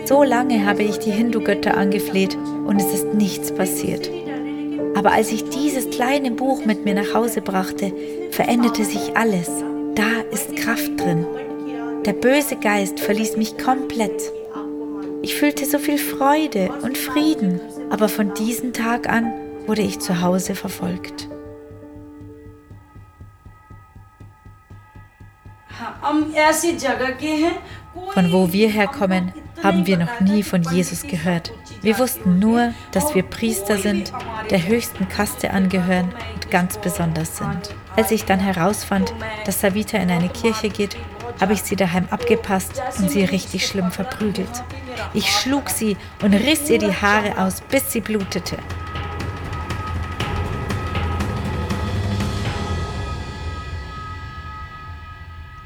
So 0.05 0.23
lange 0.23 0.65
habe 0.65 0.83
ich 0.83 0.97
die 0.99 1.11
Hindu-Götter 1.11 1.77
angefleht 1.77 2.37
und 2.65 2.81
es 2.81 2.93
ist 2.93 3.13
nichts 3.13 3.53
passiert. 3.53 4.09
Aber 4.95 5.13
als 5.13 5.31
ich 5.31 5.45
dieses 5.49 5.89
kleine 5.89 6.31
Buch 6.31 6.65
mit 6.65 6.83
mir 6.85 6.95
nach 6.95 7.13
Hause 7.13 7.41
brachte, 7.41 7.93
veränderte 8.31 8.83
sich 8.83 9.15
alles. 9.15 9.49
Da 9.95 10.21
ist 10.31 10.55
Kraft 10.71 11.01
drin. 11.01 11.25
Der 12.05 12.13
böse 12.13 12.55
Geist 12.55 13.01
verließ 13.01 13.35
mich 13.35 13.57
komplett. 13.57 14.31
Ich 15.21 15.35
fühlte 15.35 15.65
so 15.65 15.77
viel 15.77 15.97
Freude 15.97 16.71
und 16.81 16.97
Frieden, 16.97 17.59
aber 17.89 18.07
von 18.07 18.33
diesem 18.35 18.71
Tag 18.71 19.09
an 19.09 19.33
wurde 19.67 19.81
ich 19.81 19.99
zu 19.99 20.21
Hause 20.21 20.55
verfolgt. 20.55 21.27
Von 28.13 28.31
wo 28.31 28.53
wir 28.53 28.69
herkommen, 28.69 29.33
haben 29.63 29.85
wir 29.85 29.97
noch 29.97 30.19
nie 30.19 30.43
von 30.43 30.63
Jesus 30.63 31.03
gehört. 31.03 31.51
Wir 31.81 31.97
wussten 31.97 32.39
nur, 32.39 32.73
dass 32.91 33.15
wir 33.15 33.23
Priester 33.23 33.77
sind, 33.77 34.11
der 34.49 34.67
höchsten 34.67 35.07
Kaste 35.09 35.51
angehören 35.51 36.13
und 36.33 36.51
ganz 36.51 36.77
besonders 36.77 37.37
sind. 37.37 37.75
Als 37.95 38.11
ich 38.11 38.25
dann 38.25 38.39
herausfand, 38.39 39.13
dass 39.45 39.61
Savita 39.61 39.97
in 39.97 40.11
eine 40.11 40.29
Kirche 40.29 40.69
geht, 40.69 40.95
habe 41.39 41.53
ich 41.53 41.63
sie 41.63 41.75
daheim 41.75 42.07
abgepasst 42.11 42.81
und 42.99 43.09
sie 43.09 43.23
richtig 43.23 43.65
schlimm 43.65 43.91
verprügelt. 43.91 44.63
Ich 45.13 45.29
schlug 45.29 45.69
sie 45.69 45.97
und 46.21 46.33
riss 46.33 46.69
ihr 46.69 46.79
die 46.79 46.93
Haare 46.93 47.37
aus, 47.39 47.61
bis 47.61 47.91
sie 47.91 48.01
blutete. 48.01 48.57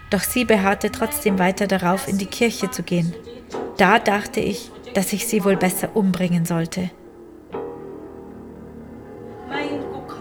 Doch 0.10 0.22
sie 0.22 0.46
beharrte 0.46 0.92
trotzdem 0.92 1.40
weiter 1.40 1.68
darauf, 1.68 2.08
in 2.08 2.18
die 2.18 2.28
Kirche 2.28 2.72
zu 2.72 2.84
gehen. 2.84 3.14
Da 3.78 4.00
dachte 4.00 4.40
ich, 4.40 4.72
dass 4.94 5.12
ich 5.14 5.28
sie 5.28 5.44
wohl 5.44 5.58
besser 5.58 5.90
umbringen 5.96 6.46
sollte. 6.46 6.90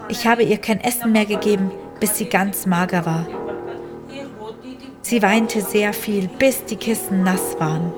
Ich 0.09 0.27
habe 0.27 0.43
ihr 0.43 0.57
kein 0.57 0.81
Essen 0.81 1.11
mehr 1.11 1.25
gegeben, 1.25 1.71
bis 1.99 2.17
sie 2.17 2.25
ganz 2.25 2.65
mager 2.65 3.05
war. 3.05 3.27
Sie 5.01 5.21
weinte 5.21 5.61
sehr 5.61 5.93
viel, 5.93 6.27
bis 6.27 6.65
die 6.65 6.75
Kissen 6.75 7.23
nass 7.23 7.55
waren. 7.59 7.93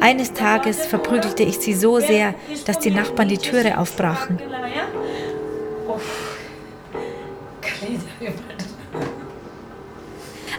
Eines 0.00 0.32
Tages 0.32 0.86
verprügelte 0.86 1.42
ich 1.42 1.58
sie 1.58 1.74
so 1.74 2.00
sehr, 2.00 2.34
dass 2.66 2.78
die 2.78 2.90
Nachbarn 2.90 3.28
die 3.28 3.38
Türe 3.38 3.78
aufbrachen. 3.78 4.38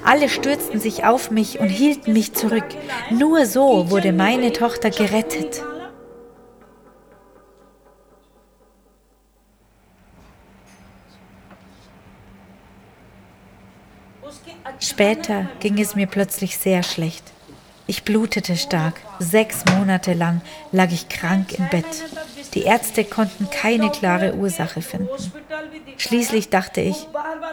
Alle 0.07 0.29
stürzten 0.29 0.79
sich 0.79 1.03
auf 1.03 1.31
mich 1.31 1.59
und 1.59 1.67
hielten 1.67 2.13
mich 2.13 2.33
zurück. 2.33 2.63
Nur 3.09 3.45
so 3.45 3.91
wurde 3.91 4.13
meine 4.13 4.53
Tochter 4.53 4.89
gerettet. 4.89 5.61
Später 14.79 15.49
ging 15.59 15.77
es 15.77 15.93
mir 15.93 16.07
plötzlich 16.07 16.57
sehr 16.57 16.83
schlecht. 16.83 17.25
Ich 17.85 18.03
blutete 18.03 18.55
stark. 18.55 19.01
Sechs 19.19 19.65
Monate 19.75 20.13
lang 20.13 20.39
lag 20.71 20.89
ich 20.93 21.09
krank 21.09 21.59
im 21.59 21.67
Bett. 21.67 21.85
Die 22.53 22.63
Ärzte 22.63 23.03
konnten 23.03 23.49
keine 23.49 23.89
klare 23.91 24.35
Ursache 24.35 24.81
finden. 24.81 25.09
Schließlich 25.97 26.49
dachte 26.49 26.79
ich, 26.79 26.95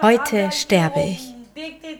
heute 0.02 0.52
sterbe 0.52 1.00
ich. 1.00 1.33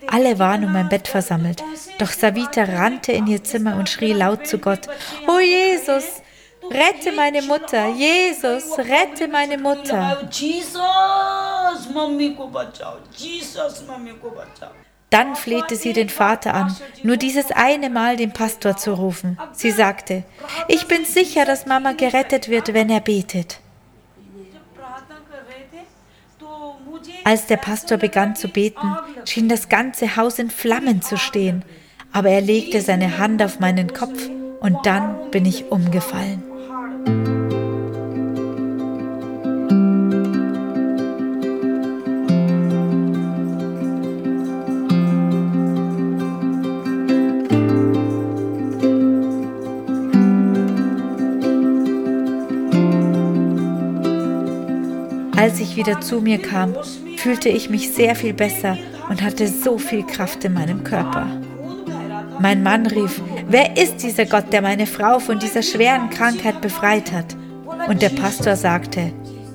Alle 0.08 0.38
waren 0.38 0.64
um 0.64 0.72
mein 0.72 0.88
Bett 0.88 1.08
versammelt, 1.08 1.62
doch 1.98 2.10
Savita 2.10 2.64
rannte 2.64 3.12
in 3.12 3.26
ihr 3.26 3.42
Zimmer 3.42 3.76
und 3.76 3.88
schrie 3.88 4.12
laut 4.12 4.46
zu 4.46 4.58
Gott, 4.58 4.88
Oh 5.26 5.40
Jesus, 5.40 6.22
rette 6.70 7.12
meine 7.12 7.42
Mutter, 7.42 7.88
Jesus, 7.88 8.78
rette 8.78 9.28
meine 9.28 9.58
Mutter. 9.58 10.28
Dann 15.10 15.36
flehte 15.36 15.76
sie 15.76 15.92
den 15.92 16.08
Vater 16.08 16.54
an, 16.54 16.76
nur 17.02 17.16
dieses 17.16 17.52
eine 17.52 17.88
Mal 17.88 18.16
den 18.16 18.32
Pastor 18.32 18.76
zu 18.76 18.94
rufen. 18.94 19.38
Sie 19.52 19.70
sagte, 19.70 20.24
ich 20.66 20.88
bin 20.88 21.04
sicher, 21.04 21.44
dass 21.44 21.66
Mama 21.66 21.92
gerettet 21.92 22.48
wird, 22.48 22.74
wenn 22.74 22.90
er 22.90 23.00
betet. 23.00 23.60
Als 27.26 27.46
der 27.46 27.56
Pastor 27.56 27.96
begann 27.96 28.36
zu 28.36 28.48
beten, 28.48 28.96
schien 29.24 29.48
das 29.48 29.70
ganze 29.70 30.16
Haus 30.16 30.38
in 30.38 30.50
Flammen 30.50 31.00
zu 31.00 31.16
stehen, 31.16 31.64
aber 32.12 32.28
er 32.28 32.42
legte 32.42 32.82
seine 32.82 33.16
Hand 33.16 33.42
auf 33.42 33.60
meinen 33.60 33.94
Kopf 33.94 34.28
und 34.60 34.76
dann 34.84 35.30
bin 35.30 35.46
ich 35.46 35.70
umgefallen. 35.70 36.42
Als 55.36 55.60
ich 55.60 55.76
wieder 55.76 56.00
zu 56.00 56.20
mir 56.20 56.38
kam, 56.38 56.74
fühlte 57.24 57.48
ich 57.48 57.70
mich 57.70 57.88
sehr 57.88 58.14
viel 58.14 58.34
besser 58.34 58.76
und 59.08 59.22
hatte 59.22 59.48
so 59.48 59.78
viel 59.78 60.04
Kraft 60.04 60.44
in 60.44 60.52
meinem 60.52 60.84
Körper. 60.84 61.26
Mein 62.38 62.62
Mann 62.62 62.84
rief, 62.84 63.22
wer 63.48 63.78
ist 63.78 64.02
dieser 64.02 64.26
Gott, 64.26 64.52
der 64.52 64.60
meine 64.60 64.86
Frau 64.86 65.18
von 65.20 65.38
dieser 65.38 65.62
schweren 65.62 66.10
Krankheit 66.10 66.60
befreit 66.60 67.10
hat? 67.12 67.34
Und 67.88 68.02
der 68.02 68.10
Pastor 68.10 68.56
sagte, 68.56 69.10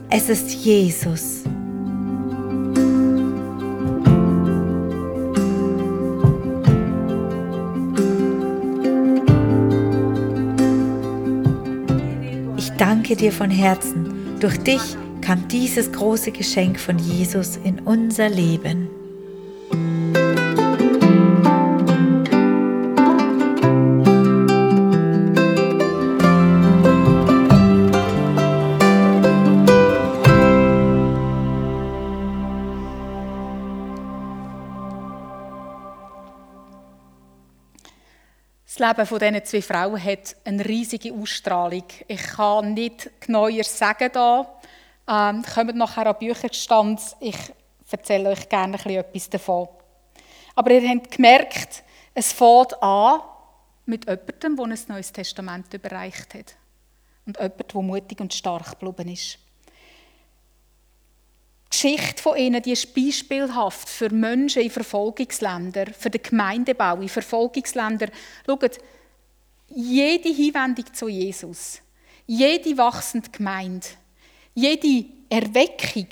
es 0.10 0.30
ist 0.30 0.52
Jesus. 0.52 1.44
Ich 12.58 12.72
danke 12.80 13.16
dir 13.16 13.32
von 13.32 13.52
Herzen. 13.52 14.40
Durch 14.40 14.58
dich 14.58 14.82
kam 15.30 15.48
dieses 15.48 15.92
große 15.92 16.32
Geschenk 16.32 16.80
von 16.80 16.98
Jesus 16.98 17.58
in 17.58 17.82
unser 17.82 18.30
Leben. 18.30 18.90
Das 38.66 38.80
Leben 38.80 39.06
von 39.06 39.20
diesen 39.20 39.46
zwei 39.46 39.62
Frauen 39.62 40.04
hat 40.04 40.36
eine 40.44 40.66
riesige 40.66 41.14
Ausstrahlung. 41.14 41.84
Ich 42.08 42.24
kann 42.24 42.74
nicht 42.74 43.12
genauer 43.22 43.64
sagen 43.64 44.10
da, 44.12 44.59
ähm, 45.10 45.44
kommt 45.44 45.76
nachher 45.76 46.08
an 46.08 46.16
Bücherstand. 46.20 47.02
Ich 47.20 47.38
erzähle 47.90 48.30
euch 48.30 48.48
gerne 48.48 48.78
etwas 48.78 49.30
davon. 49.30 49.68
Aber 50.56 50.72
ihr 50.72 50.88
habt 50.88 51.12
gemerkt, 51.12 51.84
es 52.14 52.32
fängt 52.32 52.82
an 52.84 53.22
mit 53.86 54.06
jemandem, 54.06 54.56
der 54.56 54.66
ein 54.66 54.80
neues 54.88 55.12
Testament 55.12 55.74
überreicht 55.74 56.34
hat. 56.34 56.56
und 57.26 57.38
jemand, 57.38 57.74
der 57.74 57.82
mutig 57.82 58.20
und 58.20 58.34
stark 58.34 58.80
geblieben 58.80 59.14
ist. 59.14 59.38
Die 61.66 61.70
Geschichte 61.70 62.22
von 62.22 62.36
ihnen 62.36 62.62
die 62.62 62.72
ist 62.72 62.94
beispielhaft 62.96 63.88
für 63.88 64.10
Menschen 64.10 64.64
in 64.64 64.72
Verfolgungsländern, 64.72 65.94
für 65.94 66.10
den 66.10 66.24
Gemeindebau 66.24 66.98
in 66.98 67.10
Verfolgungsländern. 67.10 68.10
Schaut, 68.46 68.80
jede 69.68 70.30
Hinwendung 70.30 70.92
zu 70.94 71.08
Jesus, 71.08 71.80
jede 72.26 72.76
wachsende 72.78 73.30
Gemeinde, 73.30 73.88
jede 74.54 75.06
Erweckung 75.30 76.08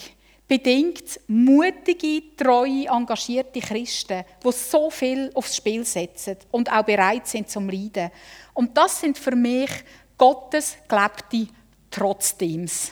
bedingt 0.48 1.20
mutige, 1.28 2.36
treue, 2.38 2.88
engagierte 2.88 3.60
Christen, 3.60 4.24
die 4.44 4.52
so 4.52 4.90
viel 4.90 5.30
aufs 5.34 5.58
Spiel 5.58 5.84
setzen 5.84 6.38
und 6.52 6.72
auch 6.72 6.84
bereit 6.84 7.28
sind 7.28 7.50
zum 7.50 7.70
Leiden. 7.70 8.12
Und 8.54 8.78
das 8.78 9.02
sind 9.02 9.18
für 9.18 9.36
mich 9.36 9.70
Gottes 10.18 10.78
gelebte 10.88 11.48
Trotzdems. 11.92 12.92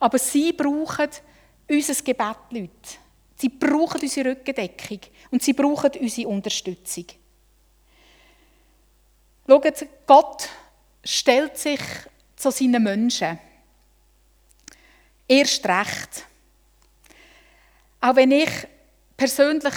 Aber 0.00 0.18
sie 0.18 0.52
brauchen 0.52 1.08
unser 1.68 1.94
Gebet, 2.02 2.36
Leute. 2.50 2.70
Sie 3.36 3.48
brauchen 3.48 4.00
unsere 4.00 4.30
Rückendeckung 4.30 5.00
und 5.30 5.42
sie 5.42 5.52
brauchen 5.52 5.90
unsere 6.00 6.28
Unterstützung. 6.28 7.06
Schaut, 9.46 9.86
Gott 10.06 10.48
stellt 11.04 11.56
sich 11.56 11.80
zu 12.34 12.50
seinen 12.50 12.82
Menschen. 12.82 13.38
Erst 15.28 15.66
recht. 15.66 16.24
Auch 18.00 18.16
wenn 18.16 18.30
ich 18.30 18.50
persönlich 19.16 19.74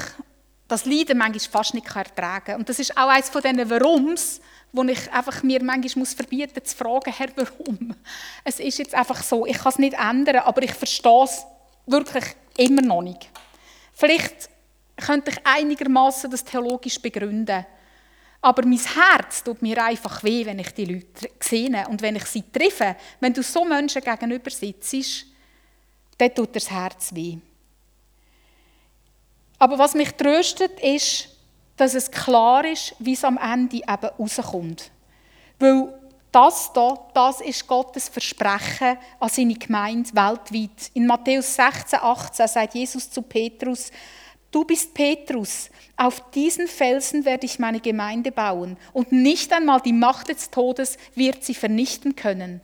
das 0.67 0.85
Leiden 0.85 1.17
manchmal 1.17 1.39
fast 1.39 1.73
nicht 1.73 1.87
ertragen 1.87 2.45
kann. 2.45 2.55
Und 2.57 2.69
das 2.69 2.79
ist 2.79 2.95
auch 2.95 3.09
eines 3.09 3.29
von 3.29 3.41
diesen 3.41 3.69
Warums, 3.69 4.39
wo 4.71 4.83
ich 4.83 5.11
einfach 5.11 5.41
mir 5.41 5.63
manchmal 5.63 6.01
muss 6.01 6.13
verbieten 6.13 6.53
muss, 6.59 6.69
zu 6.69 6.77
fragen, 6.77 7.11
Herr, 7.11 7.29
warum? 7.35 7.95
Es 8.43 8.59
ist 8.59 8.77
jetzt 8.77 8.93
einfach 8.93 9.23
so, 9.23 9.45
ich 9.47 9.57
kann 9.57 9.71
es 9.71 9.79
nicht 9.79 9.95
ändern, 9.95 10.37
aber 10.37 10.61
ich 10.61 10.73
verstehe 10.73 11.23
es 11.23 11.43
wirklich 11.87 12.25
immer 12.57 12.83
noch 12.83 13.01
nicht. 13.01 13.29
Vielleicht 13.93 14.49
könnte 14.95 15.31
ich 15.31 15.37
einigermaßen 15.43 16.29
das 16.29 16.43
theologisch 16.43 17.01
begründen. 17.01 17.65
Aber 18.41 18.65
mein 18.65 18.79
Herz 18.79 19.43
tut 19.43 19.61
mir 19.61 19.83
einfach 19.83 20.23
weh, 20.23 20.45
wenn 20.45 20.59
ich 20.59 20.73
die 20.73 20.85
Leute 20.85 21.31
sehe 21.39 21.87
und 21.89 22.01
wenn 22.01 22.15
ich 22.15 22.25
sie 22.25 22.43
treffe. 22.43 22.95
Wenn 23.19 23.33
du 23.33 23.43
so 23.43 23.65
Menschen 23.65 24.01
gegenüber 24.01 24.49
sitzt, 24.49 25.25
dann 26.19 26.35
tut 26.35 26.55
das 26.55 26.69
Herz 26.69 27.13
weh. 27.15 27.37
Aber 29.57 29.79
was 29.79 29.95
mich 29.95 30.11
tröstet, 30.11 30.79
ist, 30.79 31.29
dass 31.75 31.95
es 31.95 32.11
klar 32.11 32.65
ist, 32.65 32.93
wie 32.99 33.13
es 33.13 33.23
am 33.23 33.37
Ende 33.37 33.77
eben 33.77 34.09
rauskommt. 34.19 34.91
Weil 35.57 35.93
das 36.31 36.71
da, 36.73 37.07
das 37.13 37.41
ist 37.41 37.65
Gottes 37.65 38.07
Versprechen 38.09 38.97
an 39.19 39.29
seine 39.29 39.55
Gemeinde 39.55 40.09
weltweit. 40.13 40.91
In 40.93 41.07
Matthäus 41.07 41.55
16, 41.55 41.99
18 41.99 42.47
sagt 42.47 42.75
Jesus 42.75 43.09
zu 43.09 43.21
Petrus, 43.21 43.91
Du 44.51 44.65
bist 44.65 44.95
Petrus, 44.95 45.69
auf 45.95 46.31
diesen 46.31 46.67
Felsen 46.67 47.23
werde 47.23 47.45
ich 47.45 47.59
meine 47.59 47.79
Gemeinde 47.79 48.31
bauen 48.31 48.77
und 48.93 49.11
nicht 49.11 49.53
einmal 49.53 49.79
die 49.79 49.93
Macht 49.93 50.29
des 50.29 50.49
Todes 50.49 50.97
wird 51.13 51.43
sie 51.43 51.53
vernichten 51.53 52.15
können. 52.15 52.59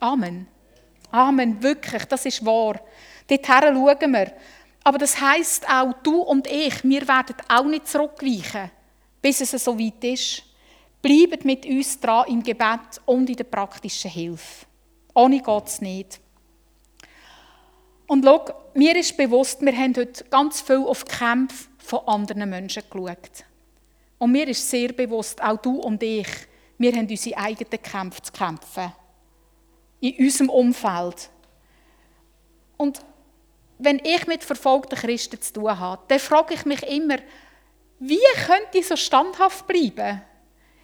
Amen. 0.00 0.46
Amen, 1.10 1.62
wirklich, 1.62 2.04
das 2.04 2.26
ist 2.26 2.44
wahr. 2.44 2.80
Dorthin 3.28 3.74
schauen 3.74 4.12
wir. 4.12 4.32
Aber 4.82 4.98
das 4.98 5.20
heißt 5.20 5.68
auch, 5.68 5.92
du 6.02 6.20
und 6.20 6.46
ich, 6.46 6.82
wir 6.84 7.06
werden 7.06 7.36
auch 7.48 7.64
nicht 7.64 7.88
zurückweichen, 7.88 8.70
bis 9.20 9.40
es 9.40 9.50
so 9.64 9.78
weit 9.78 10.02
ist. 10.04 10.42
Bleibt 11.02 11.44
mit 11.44 11.66
uns 11.66 11.98
dran 12.00 12.26
im 12.28 12.42
Gebet 12.42 13.00
und 13.06 13.28
in 13.28 13.36
der 13.36 13.44
praktischen 13.44 14.10
Hilfe. 14.10 14.66
Ohne 15.14 15.40
geht 15.40 15.66
es 15.66 15.80
nicht. 15.80 16.20
Und 18.06 18.24
schau, 18.24 18.44
mir 18.74 18.96
ist 18.96 19.16
bewusst, 19.16 19.60
wir 19.60 19.76
haben 19.76 19.94
heute 19.96 20.24
ganz 20.24 20.60
viel 20.60 20.84
auf 20.84 21.04
die 21.04 21.12
Kämpfe 21.16 21.68
von 21.78 22.00
anderen 22.06 22.50
Menschen 22.50 22.82
geschaut. 22.88 23.44
Und 24.18 24.32
mir 24.32 24.48
ist 24.48 24.68
sehr 24.68 24.92
bewusst, 24.92 25.42
auch 25.42 25.56
du 25.58 25.80
und 25.80 26.02
ich, 26.02 26.28
wir 26.76 26.92
haben 26.92 27.06
unsere 27.08 27.38
eigenen 27.38 27.82
Kämpfe 27.82 28.22
zu 28.22 28.32
kämpfen. 28.32 28.92
In 30.00 30.16
unserem 30.24 30.50
Umfeld. 30.50 31.30
Und 32.76 33.00
wenn 33.78 34.00
ich 34.04 34.26
mit 34.26 34.44
verfolgten 34.44 34.98
Christen 34.98 35.40
zu 35.40 35.52
tun 35.52 35.78
habe, 35.78 36.02
dann 36.08 36.18
frage 36.18 36.54
ich 36.54 36.64
mich 36.64 36.82
immer, 36.84 37.16
wie 37.98 38.18
können 38.46 38.66
die 38.72 38.82
so 38.82 38.96
standhaft 38.96 39.66
bleiben? 39.66 40.22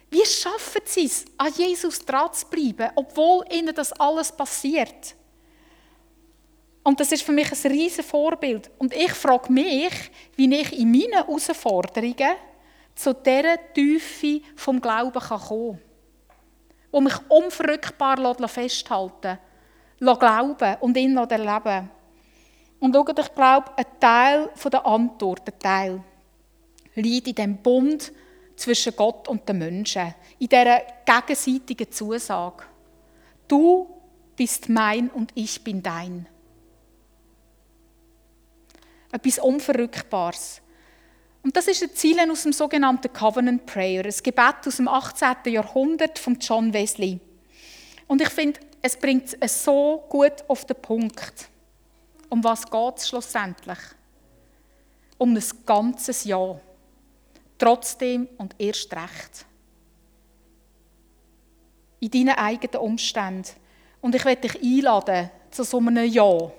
Wie 0.09 0.25
schaffen 0.25 0.81
sie 0.85 1.05
es, 1.05 1.25
an 1.37 1.51
Jesus 1.53 1.99
dran 2.05 2.31
zu 2.31 2.45
bleiben, 2.47 2.91
obwohl 2.95 3.43
ihnen 3.51 3.73
das 3.73 3.91
alles 3.93 4.31
passiert? 4.31 5.15
Und 6.83 6.99
das 6.99 7.11
ist 7.11 7.23
für 7.23 7.33
mich 7.33 7.51
ein 7.51 7.71
riesiges 7.71 8.05
Vorbild. 8.05 8.71
Und 8.77 8.95
ich 8.95 9.11
frage 9.11 9.51
mich, 9.51 9.91
wie 10.37 10.55
ich 10.55 10.79
in 10.79 10.89
meinen 10.89 11.11
Herausforderungen 11.11 12.35
zu 12.95 13.13
dieser 13.13 13.73
Tiefe 13.73 14.41
vom 14.55 14.79
Glauben 14.79 15.19
kommen 15.19 15.77
kann. 15.77 15.86
Wo 16.91 17.01
mich 17.01 17.15
unverrückbar 17.29 18.35
festhalten 18.47 19.37
lässt, 19.99 20.19
glauben 20.19 20.75
und 20.81 20.97
ihn 20.97 21.17
erleben 21.17 21.89
und 22.79 22.93
schaut, 22.93 23.19
ich 23.19 23.33
glaube, 23.33 23.77
ein 23.77 23.85
Teil 23.99 24.49
der 24.71 24.85
Antwort, 24.85 25.47
ein 25.47 25.59
Teil, 25.59 26.03
liegt 26.95 27.27
in 27.27 27.35
dem 27.35 27.57
Bund 27.57 28.11
zwischen 28.55 28.95
Gott 28.95 29.27
und 29.27 29.47
den 29.47 29.59
Menschen, 29.59 30.13
in 30.39 30.47
dieser 30.47 30.81
gegenseitigen 31.05 31.91
Zusage. 31.91 32.63
Du 33.47 33.87
bist 34.35 34.69
mein 34.69 35.09
und 35.09 35.31
ich 35.35 35.63
bin 35.63 35.81
dein. 35.81 36.27
Etwas 39.11 39.39
Unverrückbares. 39.39 40.61
Und 41.43 41.55
das 41.55 41.67
ist 41.67 41.83
ein 41.83 41.93
Ziel 41.93 42.19
aus 42.29 42.43
dem 42.43 42.53
sogenannten 42.53 43.11
Covenant 43.13 43.65
Prayer, 43.65 44.05
ein 44.05 44.13
Gebet 44.23 44.55
aus 44.65 44.77
dem 44.77 44.87
18. 44.87 45.35
Jahrhundert 45.45 46.19
von 46.19 46.37
John 46.39 46.73
Wesley. 46.73 47.19
Und 48.07 48.21
ich 48.21 48.29
finde, 48.29 48.59
es 48.81 48.97
bringt 48.97 49.37
es 49.39 49.63
so 49.63 50.03
gut 50.09 50.43
auf 50.47 50.65
den 50.65 50.75
Punkt. 50.77 51.49
Um 52.29 52.43
was 52.43 52.69
geht 52.69 52.97
es 52.97 53.07
schlussendlich? 53.07 53.79
Um 55.17 55.35
ein 55.35 55.43
ganzes 55.65 56.23
Jahr. 56.25 56.59
Trotzdem 57.57 58.27
und 58.37 58.55
erst 58.59 58.93
recht. 58.93 59.45
In 61.99 62.11
deinen 62.11 62.37
eigenen 62.37 62.81
Umständen. 62.81 63.49
Und 64.01 64.13
ich 64.13 64.23
werde 64.25 64.47
dich 64.47 64.61
einladen 64.61 65.31
zu 65.49 65.63
so 65.63 65.79
einem 65.79 66.05
Ja. 66.05 66.51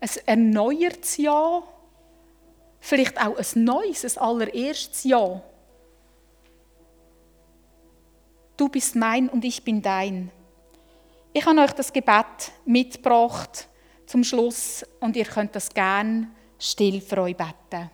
Ein 0.00 0.10
erneuertes 0.26 1.16
Ja. 1.16 1.62
Vielleicht 2.80 3.20
auch 3.20 3.36
ein 3.36 3.64
neues, 3.64 4.04
ein 4.04 4.22
allererstes 4.22 5.04
Ja. 5.04 5.42
Du 8.56 8.68
bist 8.68 8.96
mein 8.96 9.28
und 9.28 9.44
ich 9.44 9.62
bin 9.62 9.82
dein. 9.82 10.30
Ich 11.32 11.46
habe 11.46 11.60
euch 11.60 11.72
das 11.72 11.92
Gebet 11.92 12.52
mitgebracht 12.64 13.68
zum 14.06 14.24
Schluss 14.24 14.84
und 15.00 15.16
ihr 15.16 15.26
könnt 15.26 15.54
das 15.54 15.68
gerne 15.72 16.28
still 16.58 17.00
für 17.00 17.22
euch 17.22 17.36
beten. 17.36 17.90